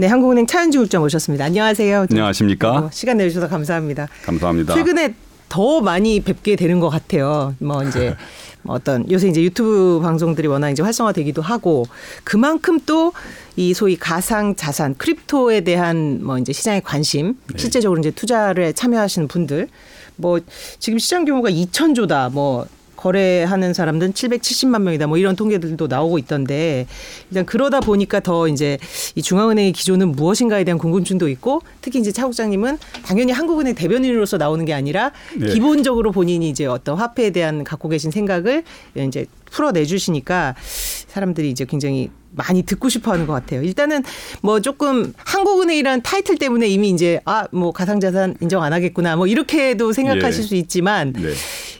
[0.00, 1.44] 네, 한국은행 차현지 국장 모셨습니다.
[1.44, 2.06] 안녕하세요.
[2.10, 2.88] 안녕하십니까?
[2.90, 4.08] 시간 내주셔서 감사합니다.
[4.24, 4.72] 감사합니다.
[4.72, 5.14] 최근에
[5.50, 7.54] 더 많이 뵙게 되는 것 같아요.
[7.58, 8.16] 뭐 이제
[8.62, 11.84] 뭐 어떤 요새 이제 유튜브 방송들이 워낙 이제 활성화되기도 하고
[12.24, 13.12] 그만큼 또
[13.56, 17.58] 이 소위 가상 자산 크립토에 대한 뭐 이제 시장의 관심 네.
[17.58, 19.68] 실제적으로 이제 투자를 참여하시는 분들
[20.16, 20.40] 뭐
[20.78, 22.66] 지금 시장 규모가 2천조다 뭐
[23.00, 25.06] 거래하는 사람들은 770만 명이다.
[25.06, 26.86] 뭐 이런 통계들도 나오고 있던데
[27.30, 28.78] 일단 그러다 보니까 더 이제
[29.14, 34.64] 이 중앙은행의 기조는 무엇인가에 대한 궁금증도 있고 특히 이제 차 국장님은 당연히 한국은행 대변인으로서 나오는
[34.66, 35.46] 게 아니라 네.
[35.46, 38.64] 기본적으로 본인이 이제 어떤 화폐에 대한 갖고 계신 생각을
[38.94, 43.62] 이제 풀어내 주시니까 사람들이 이제 굉장히 많이 듣고 싶어 하는 것 같아요.
[43.62, 44.04] 일단은
[44.42, 49.92] 뭐 조금 한국은행이라는 타이틀 때문에 이미 이제 아, 뭐 가상자산 인정 안 하겠구나 뭐 이렇게도
[49.92, 50.46] 생각하실 예.
[50.46, 51.32] 수 있지만 네.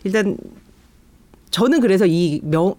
[0.02, 0.36] 일단
[1.50, 2.74] 저는 그래서 이 명,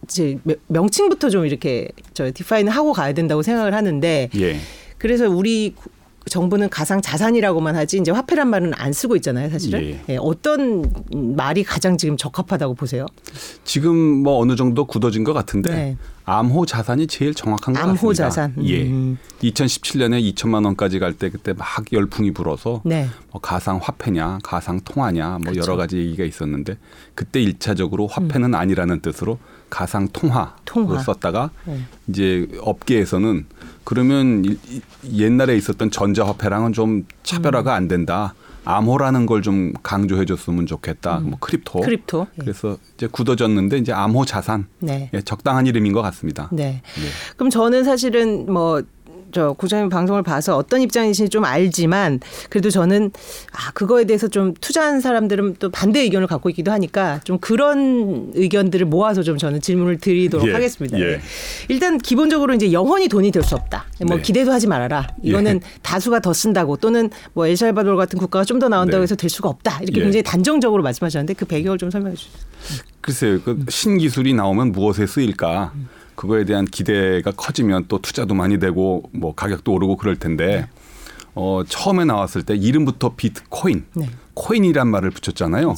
[0.67, 4.57] 명칭부터 좀 이렇게 저 디파인을 하고 가야 된다고 생각을 하는데 예.
[4.97, 5.89] 그래서 우리 구-
[6.29, 9.81] 정부는 가상 자산이라고만 하지 이제 화폐란 말은 안 쓰고 있잖아요, 사실은.
[9.83, 9.99] 예.
[10.09, 13.07] 예, 어떤 말이 가장 지금 적합하다고 보세요?
[13.63, 15.97] 지금 뭐 어느 정도 굳어진 것 같은데 네.
[16.31, 18.23] 암호 자산이 제일 정확한 것 암호 같습니다.
[18.29, 18.55] 자산.
[18.63, 18.83] 예.
[18.85, 19.17] 음.
[19.43, 23.07] 2017년에 2천만 원까지 갈 때 그때 막 열풍이 불어서 네.
[23.31, 25.59] 뭐 가상 화폐냐, 가상 통화냐 뭐 그렇죠.
[25.61, 26.77] 여러 가지 얘기가 있었는데
[27.15, 30.99] 그때 일차적으로 화폐는 아니라는 뜻으로 가상 통화로 통화.
[30.99, 31.81] 썼다가 네.
[32.07, 33.45] 이제 업계에서는
[33.83, 34.57] 그러면
[35.11, 38.33] 옛날에 있었던 전자화폐랑은 좀 차별화가 안 된다.
[38.65, 41.19] 암호라는 걸 좀 강조해 줬으면 좋겠다.
[41.19, 41.79] 뭐 crypto.
[41.79, 41.83] 음.
[41.83, 42.27] crypto.
[42.37, 42.41] 예.
[42.41, 44.67] 그래서 이제 굳어졌는데 이제 암호 자산.
[44.79, 45.09] 네.
[45.15, 46.47] 예, 적당한 이름인 것 같습니다.
[46.51, 46.81] 네.
[47.37, 48.83] 그럼 저는 사실은 뭐,
[49.31, 53.11] 저 국장님 방송을 봐서 어떤 입장이신지 좀 알지만 그래도 저는
[53.51, 58.85] 아 그거에 대해서 좀 투자한 사람들은 또 반대 의견을 갖고 있기도 하니까 좀 그런 의견들을
[58.87, 60.99] 모아서 좀 저는 질문을 드리도록 예, 하겠습니다.
[60.99, 61.03] 예.
[61.03, 61.21] 네.
[61.67, 63.85] 일단 기본적으로 이제 영원히 돈이 될 수 없다.
[64.05, 64.21] 뭐 네.
[64.21, 65.07] 기대도 하지 말아라.
[65.23, 69.03] 이거는 다수가 더 쓴다고 또는 뭐 엘살바도르 같은 국가가 좀 더 나온다고 네.
[69.03, 69.79] 해서 될 수가 없다.
[69.81, 70.03] 이렇게 예.
[70.03, 72.37] 굉장히 단정적으로 말씀하셨는데 그 배경을 좀 설명해 주시죠.
[73.01, 75.73] 글쎄요, 그 신기술이 나오면 무엇에 쓰일까?
[76.21, 80.67] 그거에 대한 기대가 커지면 또 투자도 많이 되고 뭐 가격도 오르고 그럴 텐데
[81.33, 84.07] 어, 처음에 나왔을 때 이름부터 비트코인, 네.
[84.35, 85.73] 코인이란 말을 붙였잖아요.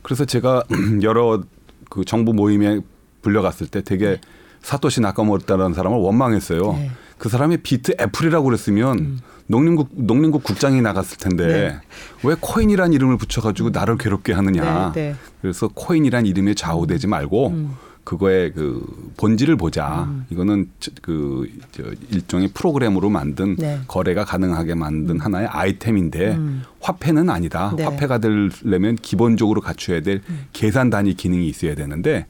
[0.00, 0.62] 그래서 제가
[1.04, 1.42] 여러
[1.90, 2.80] 그 정부 모임에
[3.20, 4.22] 불려갔을 때 되게
[4.62, 6.72] 사토시 나카모토라는 사람을 원망했어요.
[6.72, 6.90] 네.
[7.18, 11.80] 그 사람이 비트 애플이라고 그랬으면 농림국 농림국 국장이 나갔을 텐데 네.
[12.22, 14.92] 왜 코인이란 이름을 붙여가지고 나를 괴롭게 하느냐.
[14.94, 15.16] 네, 네.
[15.42, 17.76] 그래서 코인이란 이름에 좌우되지 말고 음.
[18.04, 18.84] 그거의 그
[19.16, 20.08] 본질을 보자.
[20.30, 23.80] 이거는 저- 그저 일종의 프로그램으로 만든 네.
[23.88, 26.38] 거래가 가능하게 만든 하나의 아이템인데
[26.80, 27.72] 화폐는 아니다.
[27.76, 27.84] 네.
[27.84, 30.20] 화폐가 되려면 기본적으로 갖춰야 될
[30.52, 32.26] 계산 단위 기능이 있어야 되는데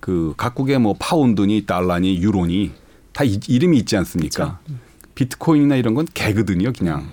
[0.00, 2.72] 그 각국의 뭐 파운드니 달러니 유로니
[3.12, 4.60] 다 이, 이름이 있지 않습니까?
[5.14, 7.06] 비트코인이나 이런 건 개거든요, 그냥.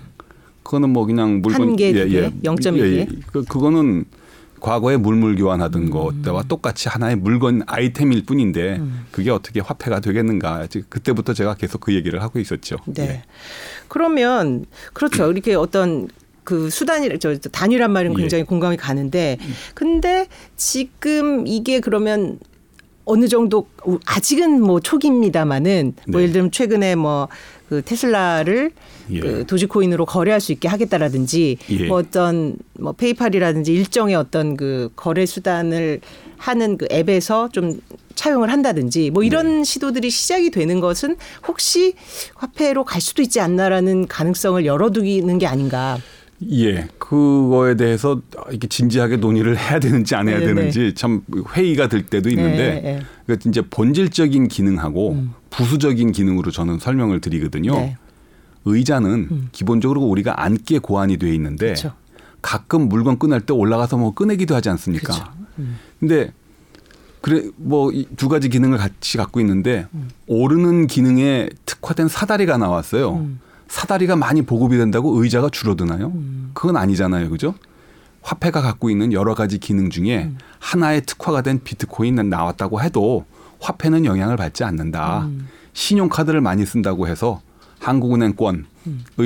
[0.62, 3.16] 그거는 뭐 그냥 물건 한 개, 두 개, 0.1 개.
[3.30, 4.04] 그 그거는
[4.60, 5.90] 과거에 물물 교환하던 음.
[5.90, 10.66] 것과 똑같이 하나의 물건 아이템일 뿐인데 그게 어떻게 화폐가 되겠는가?
[10.88, 12.76] 그때부터 제가 계속 그 얘기를 하고 있었죠.
[12.86, 13.02] 네.
[13.02, 13.22] 예.
[13.88, 15.30] 그러면 그렇죠.
[15.32, 16.08] 이렇게 어떤
[16.44, 18.16] 그 수단이 저 단위란 말은 예.
[18.16, 19.38] 굉장히 공감이 가는데
[19.74, 20.26] 근데
[20.56, 22.38] 지금 이게 그러면
[23.10, 23.66] 어느 정도
[24.06, 26.22] 아직은 뭐 초기입니다마는 뭐 네.
[26.22, 27.28] 예를 들면 최근에 뭐
[27.70, 28.72] 그 테슬라를
[29.12, 29.20] 예.
[29.20, 31.86] 그 도지코인으로 거래할 수 있게 하겠다라든지 예.
[31.86, 36.00] 뭐 어떤 뭐 페이팔이라든지 일정의 어떤 그 거래 수단을
[36.36, 37.80] 하는 그 앱에서 좀
[38.16, 39.64] 차용을 한다든지 뭐 이런 네.
[39.64, 41.16] 시도들이 시작이 되는 것은
[41.46, 41.94] 혹시
[42.34, 45.96] 화폐로 갈 수도 있지 않나라는 가능성을 열어두기는 게 아닌가.
[46.50, 50.54] 예, 그거에 대해서 이렇게 진지하게 논의를 해야 되는지 안 해야 네네.
[50.54, 51.22] 되는지 참
[51.54, 53.02] 회의가 될 때도 있는데 네, 네.
[53.26, 57.72] 그 이제 본질적인 기능하고 부수적인 기능으로 저는 설명을 드리거든요.
[57.74, 57.96] 네.
[58.64, 61.92] 의자는 기본적으로 우리가 앉기에 고안이 돼 있는데 그렇죠.
[62.42, 65.12] 가끔 물건 꺼낼 때 올라가서 뭐 꺼내기도 하지 않습니까?
[65.12, 65.32] 그렇죠.
[65.98, 66.32] 근데
[67.20, 70.08] 그래 뭐 두 가지 기능을 같이 갖고 있는데 음.
[70.26, 73.14] 오르는 기능에 특화된 사다리가 나왔어요.
[73.16, 73.40] 음.
[73.70, 76.08] 사다리가 많이 보급이 된다고 의자가 줄어드나요?
[76.08, 76.50] 음.
[76.54, 77.30] 그건 아니잖아요.
[77.30, 77.54] 그죠?
[78.20, 80.38] 화폐가 갖고 있는 여러 가지 기능 중에 음.
[80.58, 83.24] 하나의 특화가 된 비트코인 나왔다고 해도
[83.60, 85.20] 화폐는 영향을 받지 않는다.
[85.26, 85.46] 음.
[85.72, 87.42] 신용카드를 많이 쓴다고 해서
[87.78, 88.64] 한국은행권의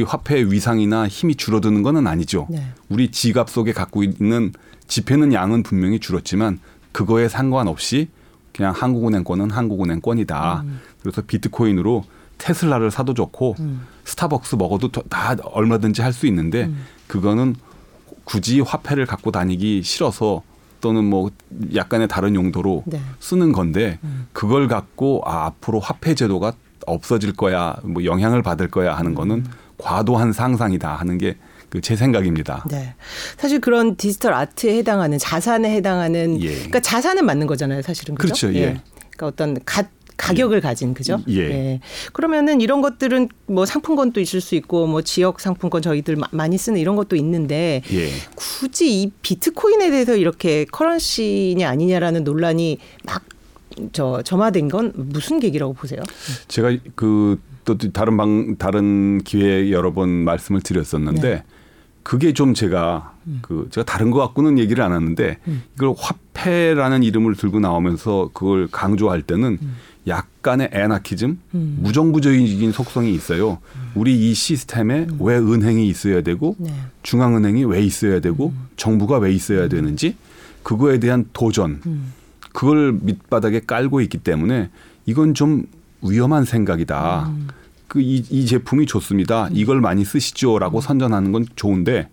[0.07, 2.47] 화폐의 위상이나 힘이 줄어드는 것은 아니죠.
[2.51, 2.69] 네.
[2.91, 4.53] 우리 지갑 속에 갖고 있는
[4.87, 6.61] 지폐는 양은 분명히 줄었지만
[6.93, 8.09] 그거에 상관없이
[8.55, 10.61] 그냥 한국은행권은 한국은행권이다.
[10.67, 10.81] 음.
[11.01, 12.05] 그래서 비트코인으로
[12.39, 13.87] 테슬라를 사도 좋고 음.
[14.05, 16.71] 스타벅스 먹어도 더- 다 얼마든지 할 수 있는데
[17.07, 17.55] 그거는
[18.25, 20.43] 굳이 화폐를 갖고 다니기 싫어서
[20.81, 21.31] 또는 뭐
[21.75, 23.01] 약간의 다른 용도로 네.
[23.21, 23.99] 쓰는 건데
[24.33, 26.53] 그걸 갖고 아 앞으로 화폐 제도가
[26.87, 29.47] 없어질 거야 뭐 영향을 받을 거야 하는 거는
[29.79, 32.65] 과도한 상상이다 하는 게그제 생각입니다.
[32.71, 32.95] 네.
[33.39, 36.53] 사실 그런 디지털 아트에 해당하는 자산에 해당하는 예.
[36.55, 38.15] 그러니까 자산은 맞는 거잖아요, 사실은.
[38.15, 38.35] 그죠?
[38.35, 38.81] 그렇죠, 예.
[39.17, 39.85] 그러니까 어떤 가,
[40.17, 41.21] 가격을 가진 그죠?
[41.29, 41.81] 예.
[42.13, 46.81] 그러면은 이런 것들은 뭐 상품권도 있을 수 있고 뭐 지역 상품권 저희들 마- 많이 쓰는
[46.81, 48.09] 이런 것도 있는데 예.
[48.37, 53.23] 굳이 이 비트코인에 대해서 이렇게 커런시냐 아니냐라는 논란이 막
[53.93, 56.01] 저 점화된 건 무슨 계기라고 보세요?
[56.47, 61.43] 제가 그 또 다른 방 다른 기회에 여러 번 말씀을 드렸었는데 네.
[62.05, 65.39] 그게 좀 제가 그 제가 다른 것 갖고는 얘기를 안 하는데
[65.75, 69.59] 이걸 화폐라는 이름을 들고 나오면서 그걸 강조할 때는
[70.07, 73.59] 약간의 애나키즘, 무정부적인 속성이 있어요.
[73.95, 76.71] 우리 이 시스템에 왜 은행이 있어야 되고 네.
[77.03, 80.17] 중앙은행이 왜 있어야 되고 정부가 왜 있어야 되는지
[80.63, 81.81] 그거에 대한 도전.
[82.53, 84.69] 그걸 밑바닥에 깔고 있기 때문에
[85.07, 85.65] 이건 좀
[86.03, 87.33] 위험한 생각이다.
[87.89, 89.49] 그 이 이 제품이 좋습니다.
[89.53, 92.09] 이걸 많이 쓰시죠라고 선전하는 건 좋은데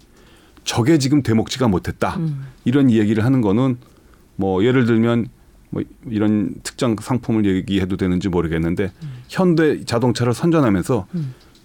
[0.63, 2.19] 저게 지금 되먹지가 못했다.
[2.65, 3.77] 이런 이야기를 하는 거는
[4.35, 5.27] 뭐 예를 들면
[5.69, 8.91] 뭐 이런 특정 상품을 얘기해도 되는지 모르겠는데
[9.29, 11.07] 현대 자동차를 선전하면서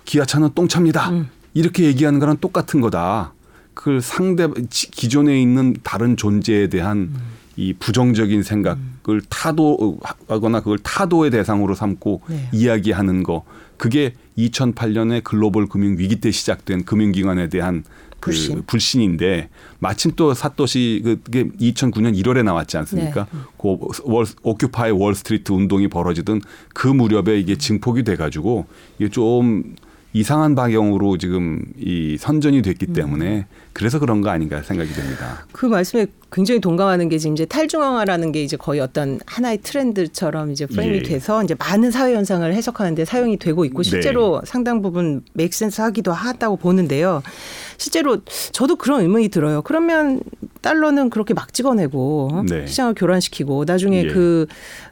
[0.05, 1.11] 기아차는 똥차입니다.
[1.55, 3.33] 이렇게 얘기하는 거랑 똑같은 거다.
[3.75, 7.13] 그걸 상대 지- 기존에 있는 다른 존재에 대한
[7.57, 12.49] 이 부정적인 생각을 타도하거나 그걸 타도의 대상으로 삼고 네.
[12.53, 13.45] 이야기하는 거
[13.77, 17.85] 그게 2008년에 글로벌 금융 위기 때 시작된 금융기관에 대한
[18.21, 18.63] 그 불신.
[18.67, 23.27] 불신인데 마침 또 사또시 그게 2009년 1월에 나왔지 않습니까?
[23.31, 23.39] 네.
[23.59, 26.41] 그 월, 오큐파이 월스트리트 운동이 벌어지던
[26.75, 28.67] 그 무렵에 이게 증폭이 돼가지고
[28.99, 29.77] 이게 좀
[30.17, 35.47] 이상한 방향으로 지금 이 선전이 됐기 때문에 그래서 그런 거 아닌가 생각이 됩니다.
[35.53, 40.65] 그 말씀에 굉장히 동감하는 게 지금 이제 탈중앙화라는 게 이제 거의 어떤 하나의 트렌드처럼 이제
[40.65, 41.03] 프레임이 예.
[41.03, 43.91] 돼서 이제 많은 사회 현상을 해석하는데 사용이 되고 있고 네.
[43.91, 47.23] 실제로 상당 부분 맥센스 하기도 하다고 보는데요.
[47.79, 48.19] 실제로
[48.53, 49.63] 저도 그런 의문이 들어요.
[49.63, 50.21] 그러면
[50.63, 52.43] 달러는 그렇게 막 찍어내고 어?
[52.43, 52.67] 네.
[52.67, 54.09] 시장을 교란시키고 나중에 예.
[54.09, 54.47] 그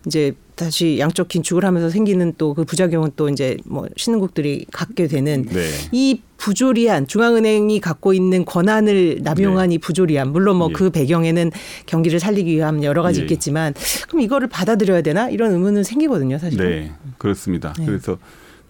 [0.06, 5.44] 이제 다시 양적 긴축을 하면서 생기는 또 그 부작용은 또 이제 뭐 신흥국들이 갖게 되는
[5.46, 5.68] 네.
[5.90, 10.72] 이 부조리한 중앙은행이 갖고 있는 권한을 남용한 이 부조리한 물론 뭐 네.
[10.72, 10.74] 예.
[10.74, 11.50] 그 배경에는
[11.86, 13.24] 경기를 살리기 위한 여러 가지 예.
[13.24, 13.74] 있겠지만
[14.08, 16.58] 그럼 이거를 받아들여야 되나 이런 의문은 생기거든요 사실.
[16.58, 17.72] 네, 그렇습니다.
[17.78, 17.86] 네.
[17.86, 18.18] 그래서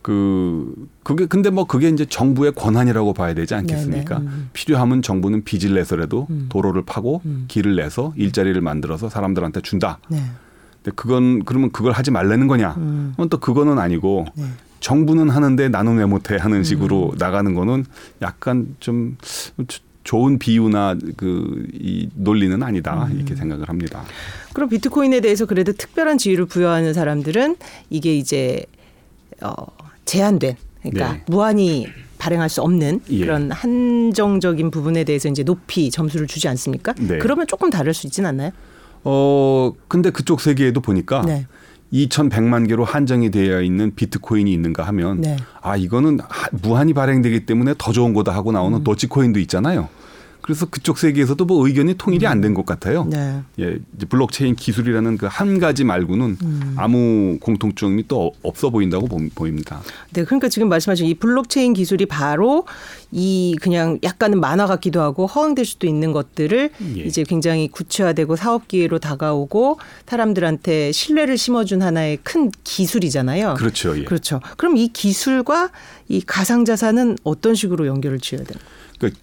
[0.05, 4.19] 그 그게 근데 뭐 그게 이제 정부의 권한이라고 봐야 되지 않겠습니까?
[4.19, 4.31] 네, 네.
[4.31, 4.51] 음.
[4.53, 7.47] 필요하면 정부는 빚을 내서라도 도로를 파고 음.
[7.49, 9.99] 길을 내서 일자리를 만들어서 사람들한테 준다.
[10.09, 10.19] 네.
[10.83, 12.75] 근데 그건 그러면 그걸 하지 말라는 거냐?
[12.77, 13.13] 음.
[13.13, 14.45] 그건 또 그거는 아니고 네.
[14.81, 16.65] 정부는 하는데 나는 왜 못해 하는 음.
[16.65, 17.87] 식으로 나가는 거는
[18.21, 19.17] 약간 좀
[19.67, 23.17] 조- 좋은 비유나 그 이 논리는 아니다 음.
[23.17, 24.03] 이렇게 생각을 합니다.
[24.53, 27.57] 그럼 비트코인에 대해서 그래도 특별한 지위를 부여하는 사람들은
[27.89, 28.67] 이게 이제
[29.41, 29.55] 어
[30.05, 31.23] 제한된 그러니까 네.
[31.27, 31.87] 무한히
[32.19, 33.21] 발행할 수 없는 예.
[33.21, 36.95] 그런 한정적인 부분에 대해서 이제 높이 점수를 주지 않습니까?
[36.99, 37.19] 네.
[37.19, 38.51] 그러면 조금 다를 수 있진 않나요?
[39.05, 41.47] 어 근데 그쪽 세계에도 보니까 네.
[41.93, 45.37] 2,100만 개로 한정이 되어 있는 비트코인이 있는가 하면 네.
[45.61, 48.85] 아 이거는 하- 무한히 발행되기 때문에 더 좋은 거다 하고 나오는 음.
[48.85, 49.89] 도지코인도 있잖아요.
[50.45, 53.05] 그래서 그쪽 세계에서도 뭐 의견이 통일이 안 된 것 같아요.
[53.07, 53.41] 네.
[53.59, 53.79] 예,
[54.11, 56.75] 블록체인 기술이라는 그 한 가지 말고는 음.
[56.77, 59.81] 아무 공통점이 또 없어 보인다고 보- 보입니다.
[60.13, 62.67] 네, 그러니까 지금 말씀하신 이 블록체인 기술이 바로
[63.11, 67.03] 이 그냥 약간은 만화 같기도 하고 허황될 수도 있는 것들을 예.
[67.03, 73.55] 이제 굉장히 구체화되고 사업 기회로 다가오고 사람들한테 신뢰를 심어준 하나의 큰 기술이잖아요.
[73.55, 73.99] 그렇죠.
[73.99, 74.05] 예.
[74.05, 74.41] 그렇죠.
[74.59, 75.71] 그럼 이 기술과
[76.09, 78.61] 이 가상 자산은 어떤 식으로 연결을 지어야 되는?
[78.99, 79.19] 그러니까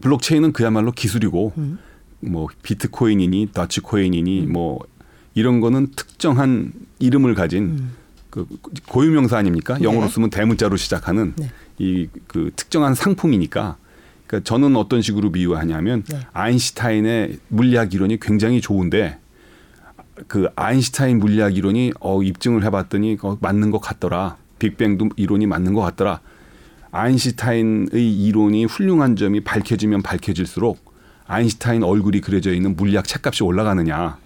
[0.00, 1.78] 블록체인은 그야말로 기술이고 음.
[2.20, 4.80] 뭐 비트코인이니 더치코인이니 뭐
[5.34, 7.90] 이런 거는 특정한 이름을 가진
[8.30, 8.46] 그
[8.88, 9.74] 고유명사 아닙니까?
[9.74, 9.78] 음.
[9.78, 9.84] 네.
[9.84, 11.50] 영어로 쓰면 대문자로 시작하는 네.
[11.78, 13.76] 이그 특정한 상품이니까
[14.26, 16.20] 그러니까 저는 어떤 식으로 비유하냐면 네.
[16.32, 19.18] 아인슈타인의 물리학 이론이 굉장히 좋은데
[20.26, 24.36] 그 아인슈타인 물리학 이론이 어 입증을 해봤더니 어, 맞는 것 같더라.
[24.58, 26.20] 빅뱅도 이론이 맞는 것 같더라.
[26.94, 30.94] 아인슈타인의 이론이 훌륭한 점이 밝혀지면 밝혀질수록
[31.26, 34.16] 아인슈타인 얼굴이 그려져 있는 물리학 책값이 올라가느냐?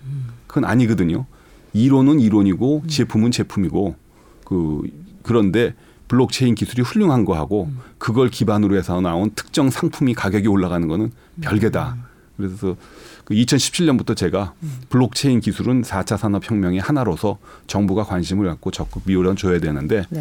[0.46, 1.24] 그건 아니거든요.
[1.72, 3.96] 이론은 이론이고 제품은 제품이고
[4.44, 4.82] 그
[5.22, 5.74] 그런데
[6.08, 11.10] 블록체인 기술이 훌륭한 거하고 그걸 기반으로 해서 나온 특정 상품이 가격이 올라가는 거는
[11.40, 11.96] 별개다.
[12.36, 12.76] 그래서
[13.24, 14.54] 그 2017년부터 제가
[14.90, 20.20] 블록체인 기술은 4차 산업혁명의 하나로서 정부가 관심을 갖고 적극 밀어줘야 되는데 네.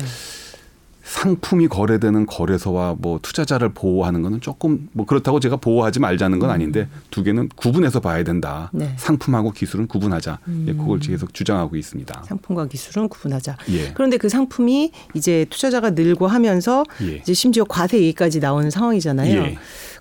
[1.08, 6.90] 상품이 거래되는 거래소와 뭐 투자자를 보호하는 거는 조금 뭐 그렇다고 제가 보호하지 말자는 건 아닌데
[7.10, 8.70] 두 개는 구분해서 봐야 된다.
[8.74, 8.94] 네.
[8.98, 10.40] 상품하고 기술은 구분하자.
[10.68, 12.24] 예, 그걸 계속 주장하고 있습니다.
[12.26, 13.58] 상품과 기술은 구분하자.
[13.72, 13.94] 예.
[13.94, 17.16] 그런데 그 상품이 이제 투자자가 늘고 하면서 예.
[17.16, 19.56] 이제 심지어 과세 얘기까지 나오는 상황이잖아요.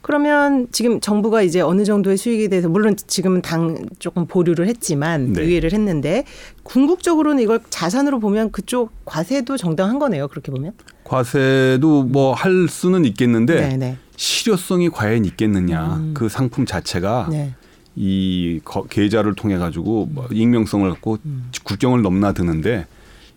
[0.07, 0.17] 예.
[0.17, 5.43] 그러면 지금 정부가 이제 어느 정도의 수익에 대해서 물론 지금은 당 조금 보류를 했지만 네.
[5.43, 6.25] 유예를 했는데
[6.63, 10.29] 궁극적으로는 이걸 자산으로 보면 그쪽 과세도 정당한 거네요.
[10.29, 10.73] 그렇게 보면.
[11.05, 13.97] 과세도 뭐 할 수는 있겠는데 네, 네.
[14.17, 15.97] 실효성이 과연 있겠느냐.
[15.97, 16.15] 음.
[16.15, 17.55] 그 상품 자체가 네.
[17.97, 21.51] 이 거- 계좌를 통해 가지고 뭐 익명성을 갖고 음.
[21.65, 22.87] 국경을 넘나드는데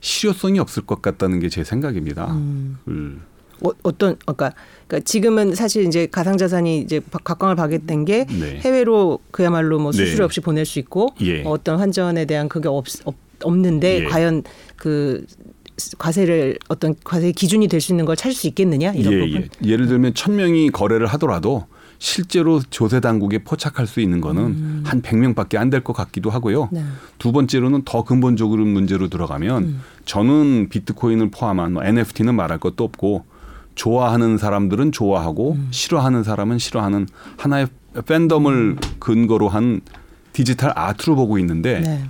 [0.02, 2.28] 실효성이 없을 것 같다는 게 제 생각입니다.
[2.32, 3.22] 음.
[3.64, 3.68] 을.
[3.70, 4.54] 어, 어떤 그러니까,
[4.88, 8.60] 그러니까 지금은 사실 이제 가상 자산이 이제 바- 각광을 받게 된게 네.
[8.62, 10.24] 해외로 그야말로 뭐 수수료 네.
[10.24, 11.44] 없이 보낼 수 있고 예.
[11.44, 14.04] 어, 어떤 환전에 대한 그게 없, 없 없는데 예.
[14.06, 14.44] 과연
[14.76, 15.26] 그
[15.98, 19.42] 과세를 어떤 과세 기준이 될 수 있는 걸 찾을 수 있겠느냐 이런 예, 부분.
[19.64, 19.70] 예.
[19.70, 21.66] 예를 들면 천 명이 거래를 하더라도
[22.02, 26.64] 실제로 조세 당국에 포착할 수 있는 거는 한 100명밖에 안 될 것 같기도 하고요.
[26.64, 26.68] 음.
[26.72, 26.84] 네.
[27.18, 29.82] 두 번째로는 더 근본적으로 문제로 들어가면 음.
[30.06, 33.26] 저는 비트코인을 포함한 뭐 NFT는 말할 것도 없고
[33.80, 35.68] 좋아하는 사람들은 좋아하고 음.
[35.72, 37.08] 싫어하는 사람은 싫어하는
[37.38, 37.68] 하나의
[38.06, 39.80] 팬덤을 근거로 한
[40.34, 42.04] 디지털 아트로 보고 있는데 네.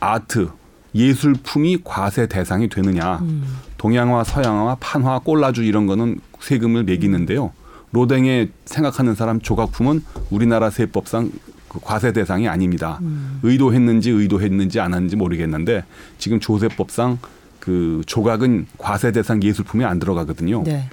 [0.00, 0.48] 아트
[0.94, 3.44] 예술품이 과세 대상이 되느냐 음.
[3.76, 7.52] 동양화 서양화 판화 꼴라주 이런 거는 세금을 매기는데요
[7.92, 11.32] 로댕에 생각하는 사람 조각품은 우리나라 세법상
[11.68, 13.40] 그 과세 대상이 아닙니다 음.
[13.42, 15.84] 의도했는지 의도했는지 안 했는지 모르겠는데
[16.16, 17.18] 지금 조세법상
[17.66, 20.88] 그 조각은 과세 대상 예술품이 안 들어가거든요 네.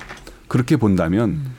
[0.48, 1.52] 그렇게 본다면 음.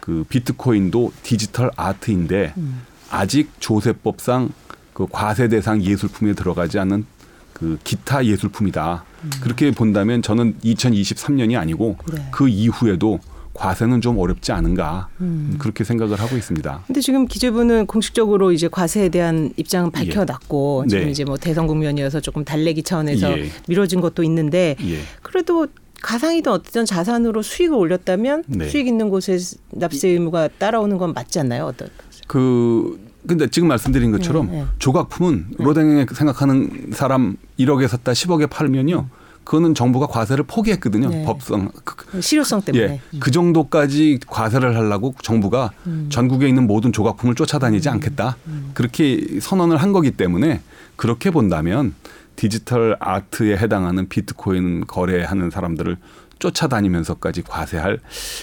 [0.00, 2.80] 그 비트코인도 디지털 아트인데 음.
[3.10, 4.48] 아직 조세법상
[4.94, 7.04] 그 과세 대상 예술품에 들어가지 않는
[7.52, 9.04] 그 기타 예술품이다.
[9.40, 12.14] 그렇게 본다면 저는 2023년이 아니고 음.
[12.16, 12.28] 네.
[12.32, 13.20] 그 이후에도
[13.62, 15.54] 과세는 좀 어렵지 않은가 음.
[15.56, 16.82] 그렇게 생각을 하고 있습니다.
[16.84, 20.88] 근데 지금 기재부는 공식적으로 이제 과세에 대한 입장은 밝혀놨고 예.
[20.88, 21.10] 지금 네.
[21.12, 23.50] 이제 뭐 대선 국면이어서 조금 달래기 차원에서 예.
[23.68, 24.98] 미뤄진 것도 있는데 예.
[25.22, 25.68] 그래도
[26.02, 28.68] 가상이든 어떤 자산으로 수익을 올렸다면 네.
[28.68, 29.38] 수익 있는 곳에
[29.70, 31.66] 납세 의무가 따라오는 건 맞지 않나요?
[31.66, 31.88] 어떤?
[32.26, 34.64] 그 근데 지금 말씀드린 것처럼 네, 네.
[34.80, 39.06] 조각품은 로댕에 생각하는 사람 1억에 샀다 10억에 팔면요.
[39.44, 41.08] 그거는 정부가 과세를 포기했거든요.
[41.08, 41.24] 네.
[41.24, 42.84] 법상 그- 실효성 때문에.
[43.14, 46.08] 예, 그 정도까지 과세를 하려고 정부가 음.
[46.10, 48.36] 전국에 있는 모든 조각품을 쫓아다니지 않겠다.
[48.74, 50.60] 그렇게 선언을 한 거기 때문에
[50.96, 51.94] 그렇게 본다면
[52.36, 55.96] 디지털 아트에 해당하는 비트코인 거래하는 사람들을
[56.38, 57.98] 쫓아다니면서까지 과세할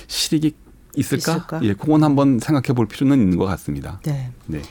[0.07, 0.53] 실익이
[0.95, 1.33] 있을까?
[1.35, 1.59] 있을까?
[1.63, 3.99] 예, 그건 한번 생각해 볼 필요는 있는 것 같습니다.
[4.05, 4.31] 네.
[4.47, 4.61] 네.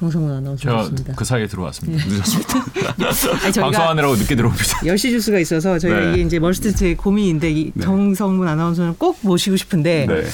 [0.00, 1.14] 정성훈 아나운서였습니다.
[1.14, 2.02] 그 사이에 들어왔습니다.
[2.06, 2.64] 늦었습니다.
[3.44, 4.64] 아니, 저희가 방송하느라고 늦게 들어옵니다.
[4.80, 6.12] 10시 뉴스가 있어서 저희가 네.
[6.14, 7.84] 이게 이제 멀스트의 고민인데 이 네.
[7.84, 10.24] 정성문 아나운서는 꼭 모시고 싶은데 네.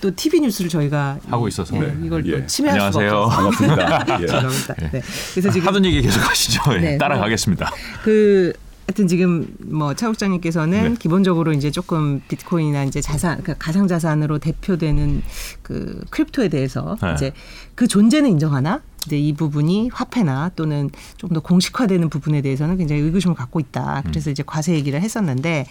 [0.00, 1.76] 또 TV 뉴스를 저희가 하고 있어서.
[1.76, 1.96] 예, 네.
[2.04, 2.46] 이걸 또 예.
[2.46, 3.22] 침해할 수가.
[3.22, 4.22] 없어서 반갑습니다.
[4.22, 4.26] 예.
[4.26, 4.74] 죄송합니다.
[4.90, 5.02] 네.
[5.34, 6.60] 그래서 지금 하던 얘기 계속 하시죠.
[6.74, 6.98] 예, 네.
[6.98, 7.70] 따라가겠습니다.
[8.02, 8.52] 그
[8.88, 10.94] 하여튼 지금 뭐 차국장님께서는 네.
[10.98, 15.22] 기본적으로 이제 조금 비트코인이나 이제 자산 그러니까 가상 자산으로 대표되는
[15.62, 17.12] 그 크립토에 대해서 네.
[17.14, 17.32] 이제
[17.76, 23.34] 그 존재는 인정하나 근데 이 부분이 화폐나 또는 좀 더 공식화되는 부분에 대해서는 굉장히 의구심을
[23.34, 24.02] 갖고 있다.
[24.06, 25.66] 그래서 이제 과세 얘기를 했었는데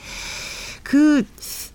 [0.83, 1.23] 그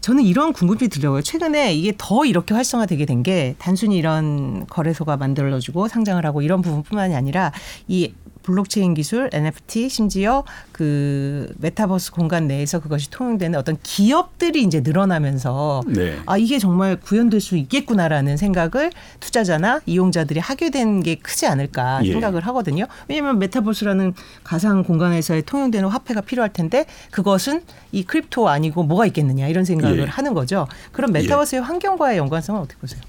[0.00, 1.22] 저는 이런 궁금증이 들려요.
[1.22, 7.14] 최근에 이게 더 이렇게 활성화되게 된 게 단순히 이런 거래소가 만들어지고 상장을 하고 이런 부분뿐만이
[7.14, 7.52] 아니라
[7.88, 8.12] 이
[8.46, 16.18] 블록체인 기술, NFT, 심지어 그 메타버스 공간 내에서 그것이 통용되는 어떤 기업들이 이제 늘어나면서 네.
[16.26, 22.12] 아 이게 정말 구현될 수 있겠구나라는 생각을 투자자나 이용자들이 하게 된 게 크지 않을까 예.
[22.12, 22.86] 생각을 하거든요.
[23.08, 27.62] 왜냐하면 메타버스라는 가상 공간에서의 통용되는 화폐가 필요할 텐데 그것은
[27.92, 30.04] 이 crypto 아니고 뭐가 있겠느냐 이런 생각을 예.
[30.04, 30.66] 하는 거죠.
[30.92, 33.00] 그럼 메타버스의 환경과의 연관성은 어떻게 보세요?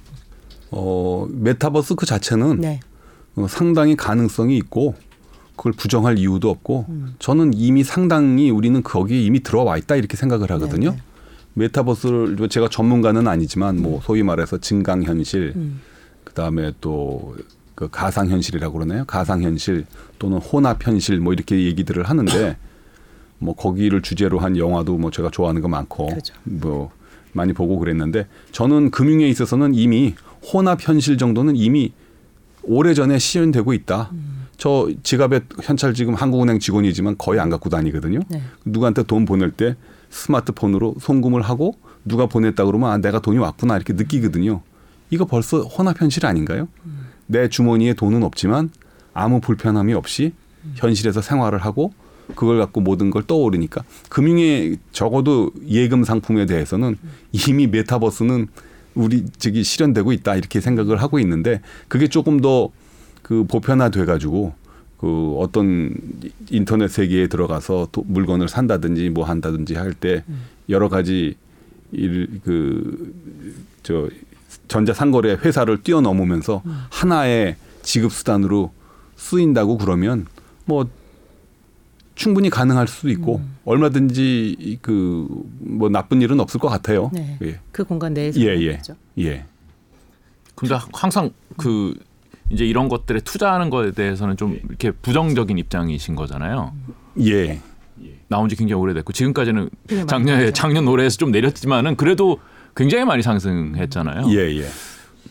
[0.71, 2.79] 어, 메타버스 그 자체는 네.
[3.35, 4.95] 어, 상당히 가능성이 있고
[5.57, 7.15] 그걸 부정할 이유도 없고 음.
[7.19, 10.91] 저는 이미 상당히 우리는 거기에 이미 들어와 있다 이렇게 생각을 하거든요.
[10.91, 11.01] 네, 네.
[11.55, 15.81] 메타버스를 뭐 제가 전문가는 아니지만 뭐 소위 말해서 증강 현실 음.
[16.23, 17.35] 그다음에 또
[17.77, 19.05] 그 가상 현실이라고 그러나요?
[19.05, 19.85] 가상 현실
[20.17, 22.57] 또는 혼합 현실 뭐 이렇게 얘기들을 하는데
[23.37, 26.33] 뭐 거기를 주제로 한 영화도 뭐 제가 좋아하는 거 많고 그렇죠.
[26.43, 26.89] 뭐
[27.33, 30.15] 많이 보고 그랬는데 저는 금융에 있어서는 이미
[30.51, 31.93] 혼합 현실 정도는 이미
[32.63, 34.09] 오래전에 시연되고 있다.
[34.57, 38.19] 저 지갑에 현찰 지금 한국은행 직원이지만 거의 안 갖고 다니거든요.
[38.29, 38.41] 네.
[38.65, 39.75] 누구한테 돈 보낼 때
[40.09, 44.61] 스마트폰으로 송금을 하고 누가 보냈다 그러면 아 내가 돈이 왔구나 이렇게 느끼거든요.
[45.09, 46.67] 이거 벌써 혼합 현실 아닌가요?
[47.27, 48.71] 내 주머니에 돈은 없지만
[49.13, 50.33] 아무 불편함이 없이
[50.75, 51.93] 현실에서 생활을 하고
[52.35, 56.97] 그걸 갖고 모든 걸 떠오르니까 금융에 적어도 예금 상품에 대해서는
[57.31, 58.47] 이미 메타버스는
[58.95, 62.69] 우리 저기 실현되고 있다 이렇게 생각을 하고 있는데 그게 조금 더
[63.27, 64.53] 그 보편화돼 가지고
[64.97, 65.93] 그 어떤
[66.49, 70.23] 인터넷 세계에 들어가서 도- 물건을 산다든지 뭐 한다든지 할 때
[70.69, 71.35] 여러 가지
[71.91, 73.13] 일 그
[73.83, 74.09] 저
[74.67, 78.71] 전자상거래 회사를 뛰어넘으면서 하나의 지급 수단으로
[79.15, 80.25] 쓰인다고 그러면
[80.65, 80.89] 뭐
[82.15, 85.27] 충분히 가능할 수도 있고 얼마든지 그
[85.59, 87.11] 뭐 나쁜 일은 없을 것 같아요.
[87.13, 87.37] 네.
[87.43, 87.59] 예.
[87.71, 88.71] 그 공간 내에서 예, 예.
[88.73, 88.95] 그렇죠.
[89.19, 89.45] 예.
[90.55, 91.93] 근데 항상 그
[92.49, 96.73] 이제 이런 것들에 투자하는 거에 대해서는 좀 이렇게 부정적인 입장이신 거잖아요.
[97.21, 97.59] 예.
[98.27, 99.69] 나온 지 굉장히 오래됐고 지금까지는
[100.07, 100.51] 작년에.
[100.51, 102.39] 작년 올해에서 좀 내렸지만은 그래도
[102.75, 104.29] 굉장히 많이 상승했잖아요.
[104.31, 104.65] 예, 예.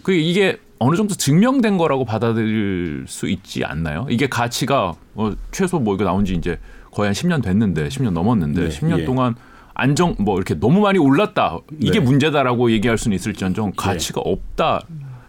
[0.03, 4.07] 그 이게 어느 정도 증명된 거라고 받아들일 수 있지 않나요?
[4.11, 6.59] 이게 가치가 어, 최소 뭐 이거 나온 지 이제
[6.91, 9.05] 거의 한 10년 됐는데 10년 넘었는데 네, 10년 예.
[9.05, 9.35] 동안
[9.75, 12.01] 안정 뭐 이렇게 너무 많이 올랐다 이게 네.
[12.01, 14.83] 문제다라고 얘기할 수는 있을지언정 가치가 없다.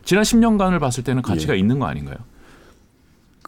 [0.08, 1.60] 지난 10년간을 봤을 때는 가치가 예.
[1.60, 2.16] 있는 거 아닌가요?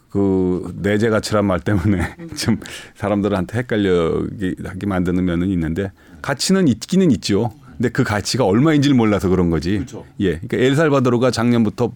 [0.09, 2.59] 그 내재 가치란 말 때문에 좀
[2.95, 7.53] 사람들한테 헷갈려게 하게 만드는 면은 있는데 가치는 있기는 있죠.
[7.77, 9.85] 근데 그 가치가 얼마인지를 몰라서 그런 거지.
[10.19, 10.37] 예.
[10.37, 11.93] 그러니까 엘살바도르가 작년부터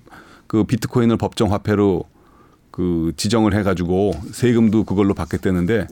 [0.47, 2.05] 그 비트코인을 법정 화폐로
[2.71, 5.87] 그 지정을 해가지고 세금도 그걸로 받겠다는데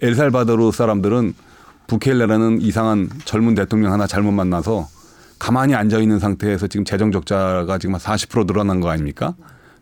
[0.00, 1.34] 엘살바도르 사람들은
[1.88, 4.88] 부켈레라는 이상한 젊은 대통령 하나 잘못 만나서
[5.42, 9.34] 가만히 앉아 있는 상태에서 지금 재정 적자가 지금 한 40% 늘어난 거 아닙니까?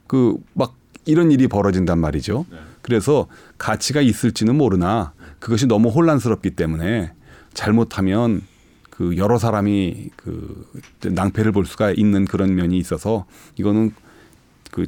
[0.06, 0.74] 그 막
[1.04, 2.46] 이런 일이 벌어진단 말이죠.
[2.82, 3.26] 그래서
[3.58, 7.12] 가치가 있을지는 모르나 그것이 너무 혼란스럽기 때문에
[7.52, 8.42] 잘못하면
[8.90, 10.66] 그 여러 사람이 그
[11.02, 13.26] 낭패를 볼 수가 있는 그런 면이 있어서
[13.56, 13.92] 이거는
[14.70, 14.86] 그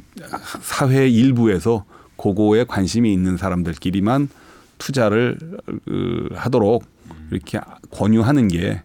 [0.61, 4.29] 사회 일부에서 고거에 관심이 있는 사람들끼리만
[4.77, 5.37] 투자를
[5.67, 6.83] 어, 하도록
[7.31, 7.59] 이렇게
[7.91, 8.81] 권유하는 게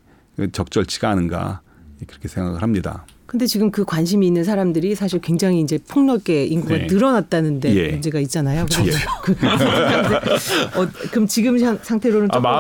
[0.53, 1.61] 적절치가 않은가
[2.07, 3.07] 그렇게 생각을 합니다.
[3.29, 6.87] 근데 지금 그 관심이 있는 사람들이 사실 굉장히 이제 폭넓게 인구가 네.
[6.89, 7.89] 늘어났다는데 예.
[7.91, 8.65] 문제가 있잖아요.
[8.73, 9.33] 그래서 그,
[10.81, 12.53] 어, 그럼 지금 상- 상태로는 조금 아파요.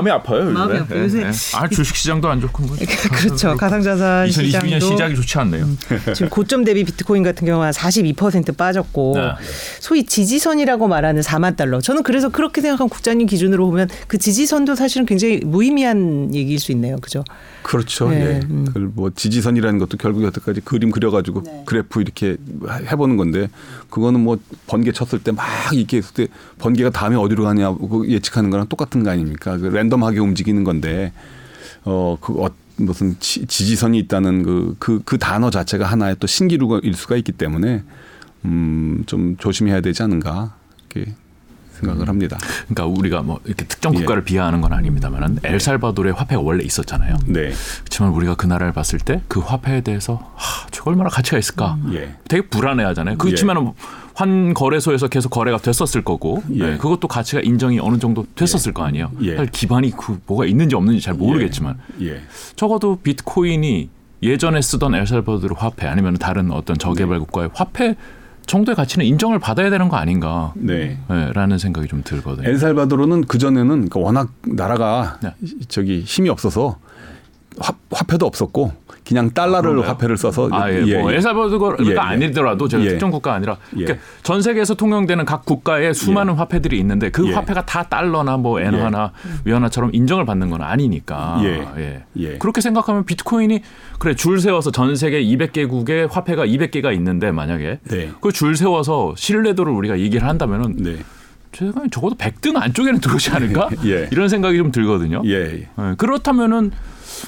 [0.52, 1.02] 마음이 아파요.
[1.02, 1.24] 요새
[1.56, 2.76] 아 주식 시장도 안 좋고 뭐.
[3.12, 3.56] 그렇죠.
[3.56, 5.66] 가상자산 2022년 시장도 시작이 좋지 않네요.
[6.14, 9.22] 지금 고점 대비 비트코인 같은 경우 한42% 빠졌고 네.
[9.80, 11.80] 소위 지지선이라고 말하는 4만 달러.
[11.80, 16.96] 저는 그래서 그렇게 생각한 국장님 기준으로 보면 그 지지선도 사실은 굉장히 무의미한 얘기일 수 있네요.
[16.98, 17.24] 그죠?
[17.62, 18.08] 그렇죠.
[18.10, 18.40] 네, 예.
[18.50, 18.66] 음.
[18.94, 21.62] 뭐 지지선이라는 것도 결국 여태까지 그림 그려가지고 네.
[21.64, 22.36] 그래프 이렇게
[22.90, 23.48] 해보는 건데
[23.88, 28.50] 그거는 뭐 번개 쳤을 때 막 이렇게 했을 때 번개가 다음에 어디로 가냐 그 예측하는
[28.50, 29.56] 거랑 똑같은 거 아닙니까?
[29.56, 31.12] 그 랜덤하게 움직이는 건데
[31.84, 37.32] 어그 어, 무슨 지, 지지선이 있다는 그그 그 단어 자체가 하나의 또 신기루일 수가 있기
[37.32, 37.82] 때문에
[38.44, 40.54] 음좀 조심해야 되지 않은가
[40.90, 41.12] 이렇게
[41.80, 42.38] 생각을 합니다.
[42.68, 43.98] 그러니까 우리가 뭐 이렇게 특정 예.
[44.00, 47.16] 국가를 비하하는 건 아닙니다만은 엘살바도르의 화폐가 원래 있었잖아요.
[47.26, 47.52] 네.
[47.80, 51.78] 그렇지만 우리가 그 나라를 봤을 때 그 화폐에 대해서 하, 저거 얼마나 가치가 있을까?
[51.92, 52.14] 예.
[52.28, 53.18] 되게 불안해하잖아요.
[53.18, 53.72] 그렇지만
[54.14, 56.70] 환 거래소에서 계속 거래가 됐었을 거고, 예.
[56.70, 59.12] 네, 그것도 가치가 인정이 어느 정도 됐었을 거 아니에요.
[59.22, 59.36] 예.
[59.36, 62.20] 사실 기반이 그 뭐가 있는지 없는지 잘 모르겠지만 예.
[62.56, 63.90] 적어도 비트코인이
[64.22, 67.94] 예전에 쓰던 엘살바도르 화폐 아니면 다른 어떤 저개발 국가의 화폐
[68.48, 70.52] 정도의 가치는 인정을 받아야 되는 거 아닌가?
[70.56, 70.98] 네.
[71.08, 72.48] 네, 라는 생각이 좀 들거든요.
[72.48, 75.34] 엘살바도르는 그 전에는 워낙 나라가 네.
[75.68, 76.78] 저기 힘이 없어서
[77.60, 78.72] 화, 화폐도 없었고
[79.08, 79.92] 그냥 달러를 그런가요?
[79.92, 81.96] 화폐를 써서 아, 예, 뭐 엘살바도르가 예, 예.
[81.96, 82.88] 아니더라도 제가 예.
[82.90, 83.84] 특정 국가 아니라 예.
[83.84, 87.32] 그러니까 전 세계에서 통용되는 각 국가의 수많은 화폐들이 있는데 그 예.
[87.32, 89.12] 화폐가 다 달러나 뭐 엔화나
[89.44, 91.40] 위안화처럼 인정을 받는 건 아니니까.
[91.42, 92.04] 예.
[92.18, 92.36] 예.
[92.38, 93.62] 그렇게 생각하면 비트코인이
[93.98, 98.10] 그래 줄 세워서 전 세계 200개국의 화폐가 200개가 있는데 만약에 네.
[98.20, 100.96] 그줄 세워서 신뢰도를 우리가 얘기를 한다면은 네.
[101.52, 103.70] 제가 적어도 100등 안쪽에는 들어오지 않을까?
[103.86, 104.08] 예.
[104.12, 105.22] 이런 생각이 좀 들거든요.
[105.24, 105.30] 예.
[105.30, 105.68] 예.
[105.78, 106.72] 예, 그렇다면은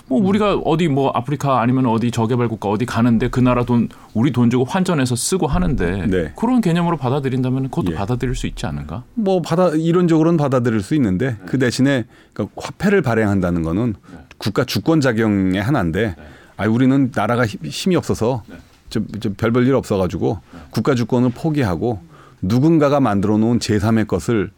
[0.07, 4.33] 뭐 우리가 어디 뭐 아프리카 아니면 어디 저개발 국가 어디 가는데 그 나라 돈 우리
[4.33, 6.33] 돈 주고 환전해서 쓰고 하는데 네.
[6.37, 7.95] 그런 개념으로 받아들인다면 그것도 예.
[7.97, 9.05] 받아들일 수 있지 않은가?
[9.15, 13.95] 뭐 받아 이론적으로는 받아들일 수 있는데 그 대신에 그러니까 화폐를 발행한다는 거는
[14.39, 16.17] 국가 주권 작용의 하나인데
[16.57, 18.43] 아 우리는 나라가 힘- 힘이 없어서
[18.91, 20.39] 좀, 좀 별별 일 없어가지고
[20.71, 22.01] 국가 주권을 포기하고
[22.43, 24.51] 누군가가 만들어 놓은 제3의 것을